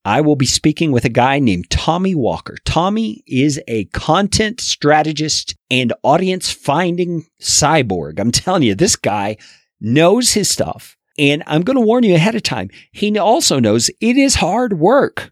I 0.08 0.22
will 0.22 0.36
be 0.36 0.46
speaking 0.46 0.90
with 0.90 1.04
a 1.04 1.10
guy 1.10 1.38
named 1.38 1.68
Tommy 1.68 2.14
Walker. 2.14 2.56
Tommy 2.64 3.22
is 3.26 3.60
a 3.68 3.84
content 3.86 4.58
strategist 4.58 5.54
and 5.70 5.92
audience 6.02 6.50
finding 6.50 7.26
cyborg. 7.42 8.18
I'm 8.18 8.32
telling 8.32 8.62
you, 8.62 8.74
this 8.74 8.96
guy 8.96 9.36
knows 9.82 10.32
his 10.32 10.48
stuff. 10.48 10.96
And 11.18 11.42
I'm 11.46 11.60
going 11.60 11.76
to 11.76 11.84
warn 11.84 12.04
you 12.04 12.14
ahead 12.14 12.34
of 12.34 12.42
time. 12.42 12.70
He 12.90 13.18
also 13.18 13.60
knows 13.60 13.90
it 14.00 14.16
is 14.16 14.36
hard 14.36 14.78
work 14.78 15.30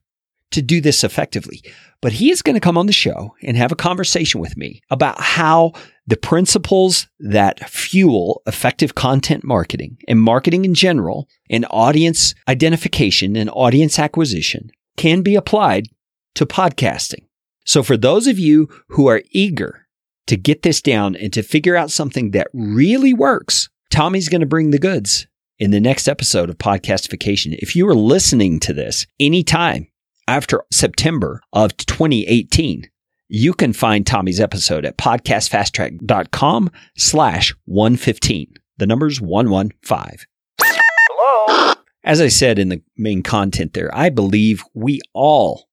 to 0.51 0.61
do 0.61 0.83
this 0.83 1.03
effectively. 1.03 1.63
But 2.01 2.13
he 2.13 2.31
is 2.31 2.43
going 2.43 2.55
to 2.55 2.61
come 2.61 2.79
on 2.79 2.87
the 2.87 2.93
show 2.93 3.35
and 3.43 3.57
have 3.57 3.73
a 3.73 3.77
conversation 3.77 4.41
with 4.41 4.57
me 4.57 4.83
about 4.91 5.21
how 5.21 5.73
the 6.07 6.17
principles 6.17 7.09
that 7.19 7.69
fuel 7.69 8.43
effective 8.47 8.95
content 8.95 9.45
marketing 9.45 9.99
and 10.07 10.21
marketing 10.21 10.65
in 10.65 10.75
general 10.75 11.29
and 11.51 11.67
audience 11.71 12.35
identification 12.49 13.37
and 13.37 13.51
audience 13.51 13.99
acquisition 13.99 14.71
can 14.97 15.23
be 15.23 15.35
applied 15.35 15.89
to 16.35 16.47
podcasting. 16.47 17.25
So 17.65 17.83
for 17.83 17.97
those 17.97 18.27
of 18.27 18.39
you 18.39 18.69
who 18.89 19.09
are 19.09 19.23
eager 19.31 19.87
to 20.27 20.37
get 20.37 20.63
this 20.63 20.81
down 20.81 21.17
and 21.17 21.33
to 21.33 21.43
figure 21.43 21.77
out 21.77 21.91
something 21.91 22.31
that 22.33 22.49
really 22.53 23.15
works, 23.15 23.69
Tommy's 23.91 24.29
going 24.29 24.41
to 24.41 24.47
bring 24.47 24.71
the 24.71 24.79
goods 24.79 25.27
in 25.59 25.71
the 25.71 25.81
next 25.81 26.07
episode 26.07 26.51
of 26.51 26.59
Podcastification. 26.59 27.57
If 27.59 27.75
you 27.75 27.89
are 27.89 27.95
listening 27.95 28.61
to 28.61 28.73
this 28.73 29.07
anytime 29.19 29.89
after 30.29 30.65
September 30.73 31.41
of 31.53 31.77
2018, 31.77 32.89
you 33.29 33.53
can 33.53 33.73
find 33.73 34.07
Tommy's 34.07 34.41
episode 34.41 34.85
at 34.85 34.99
podcastfasttrack.com 34.99 36.71
slash 36.97 37.55
115. 37.65 38.55
The 38.79 38.87
number's 38.87 39.21
115. 39.21 40.27
Hello. 40.61 41.75
As 42.05 42.21
I 42.21 42.29
said 42.29 42.59
in 42.59 42.69
the 42.69 42.83
main 42.97 43.23
content 43.23 43.73
there, 43.73 43.93
I 43.97 44.11
believe 44.11 44.63
we 44.75 45.01
all 45.13 45.69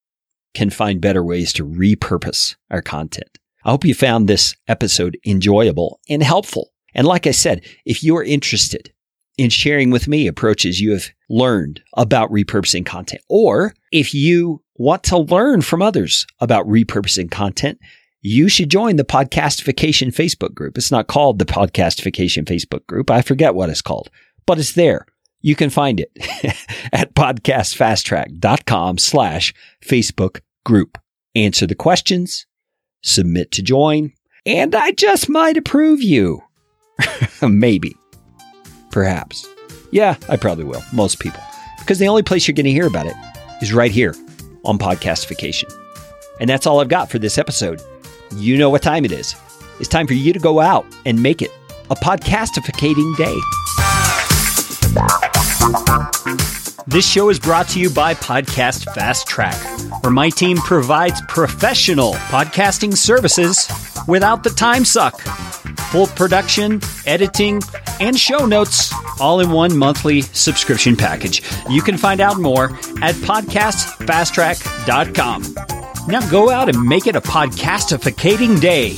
can 0.54 0.70
find 0.70 1.02
better 1.02 1.24
ways 1.24 1.54
to 1.54 1.66
repurpose 1.66 2.56
our 2.72 2.82
content. 2.82 3.40
I 3.66 3.72
hope 3.72 3.86
you 3.86 3.94
found 3.94 4.28
this 4.28 4.56
episode 4.68 5.18
enjoyable 5.26 6.00
and 6.10 6.22
helpful. 6.22 6.72
And 6.94 7.08
like 7.08 7.26
I 7.28 7.32
said, 7.32 7.64
if 7.86 8.04
you're 8.04 8.24
interested 8.24 8.93
in 9.38 9.50
sharing 9.50 9.90
with 9.90 10.08
me 10.08 10.28
approaches 10.28 10.80
you 10.80 10.92
have 10.92 11.10
learned 11.30 11.82
about 11.96 12.32
repurposing 12.32 12.86
content, 12.86 13.22
or 13.30 13.74
if 13.92 14.14
you 14.14 14.62
want 14.76 15.04
to 15.04 15.18
learn 15.18 15.62
from 15.62 15.82
others 15.82 16.26
about 16.40 16.68
repurposing 16.68 17.30
content, 17.30 17.80
you 18.22 18.48
should 18.48 18.70
join 18.70 18.96
the 18.96 19.04
Podcastification 19.04 20.14
Facebook 20.14 20.54
group. 20.54 20.78
It's 20.78 20.92
not 20.92 21.08
called 21.08 21.40
the 21.40 21.46
Podcastification 21.46 22.46
Facebook 22.46 22.86
group. 22.88 23.12
I 23.12 23.22
forget 23.22 23.56
what 23.56 23.70
it's 23.70 23.82
called, 23.82 24.10
but 24.46 24.60
it's 24.60 24.74
there. 24.74 25.06
You 25.42 25.56
can 25.56 25.70
find 25.70 26.00
it 26.00 26.12
at 26.94 27.14
podcastfasttrack.com 27.16 28.98
slash 28.98 29.54
Facebook 29.86 30.40
group. 30.66 30.98
Answer 31.36 31.68
the 31.68 31.76
questions, 31.76 32.46
submit 33.02 33.52
to 33.52 33.62
join, 33.62 34.14
and 34.46 34.74
I 34.74 34.92
just 34.92 35.28
might 35.28 35.58
approve 35.58 36.02
you. 36.02 36.44
Maybe. 37.42 37.96
Perhaps. 38.94 39.50
Yeah, 39.90 40.18
I 40.30 40.38
probably 40.38 40.66
will. 40.66 40.84
Most 40.94 41.20
people. 41.20 41.42
Because 41.80 41.98
the 41.98 42.08
only 42.08 42.22
place 42.22 42.48
you're 42.48 42.54
going 42.54 42.68
to 42.68 42.72
hear 42.72 42.86
about 42.86 43.08
it 43.08 43.16
is 43.60 43.74
right 43.74 43.90
here 43.90 44.14
on 44.64 44.78
Podcastification. 44.78 45.74
And 46.40 46.48
that's 46.48 46.68
all 46.68 46.80
I've 46.80 46.90
got 46.90 47.10
for 47.10 47.18
this 47.18 47.40
episode. 47.40 47.82
You 48.36 48.56
know 48.56 48.70
what 48.70 48.84
time 48.84 49.04
it 49.04 49.12
is. 49.12 49.36
It's 49.80 49.90
time 49.90 50.06
for 50.06 50.14
you 50.14 50.32
to 50.32 50.38
go 50.38 50.60
out 50.60 50.86
and 51.08 51.22
make 51.22 51.42
it 51.42 51.52
a 51.90 51.96
podcastificating 51.96 53.18
day. 53.18 53.36
This 56.86 57.10
show 57.10 57.30
is 57.30 57.40
brought 57.40 57.68
to 57.70 57.80
you 57.80 57.90
by 57.90 58.14
Podcast 58.14 58.94
Fast 58.94 59.26
Track, 59.26 59.56
where 60.04 60.14
my 60.14 60.30
team 60.30 60.58
provides 60.58 61.20
professional 61.28 62.14
podcasting 62.14 62.96
services 62.96 63.68
without 64.08 64.44
the 64.44 64.50
time 64.50 64.84
suck. 64.86 65.20
Full 65.92 66.08
production, 66.08 66.82
editing, 67.06 67.62
and 68.00 68.18
show 68.20 68.46
notes 68.46 68.94
all 69.20 69.40
in 69.40 69.52
one 69.52 69.78
monthly 69.78 70.22
subscription 70.22 70.96
package. 70.96 71.42
You 71.70 71.82
can 71.82 71.98
find 71.98 72.22
out 72.22 72.40
more 72.40 72.66
at 73.02 73.16
podcastfasttrack.com. 73.16 75.56
Now 76.08 76.30
go 76.30 76.50
out 76.50 76.70
and 76.70 76.82
make 76.84 77.08
it 77.08 77.16
a 77.16 77.22
podcastificating 77.22 78.60
day. 78.60 78.98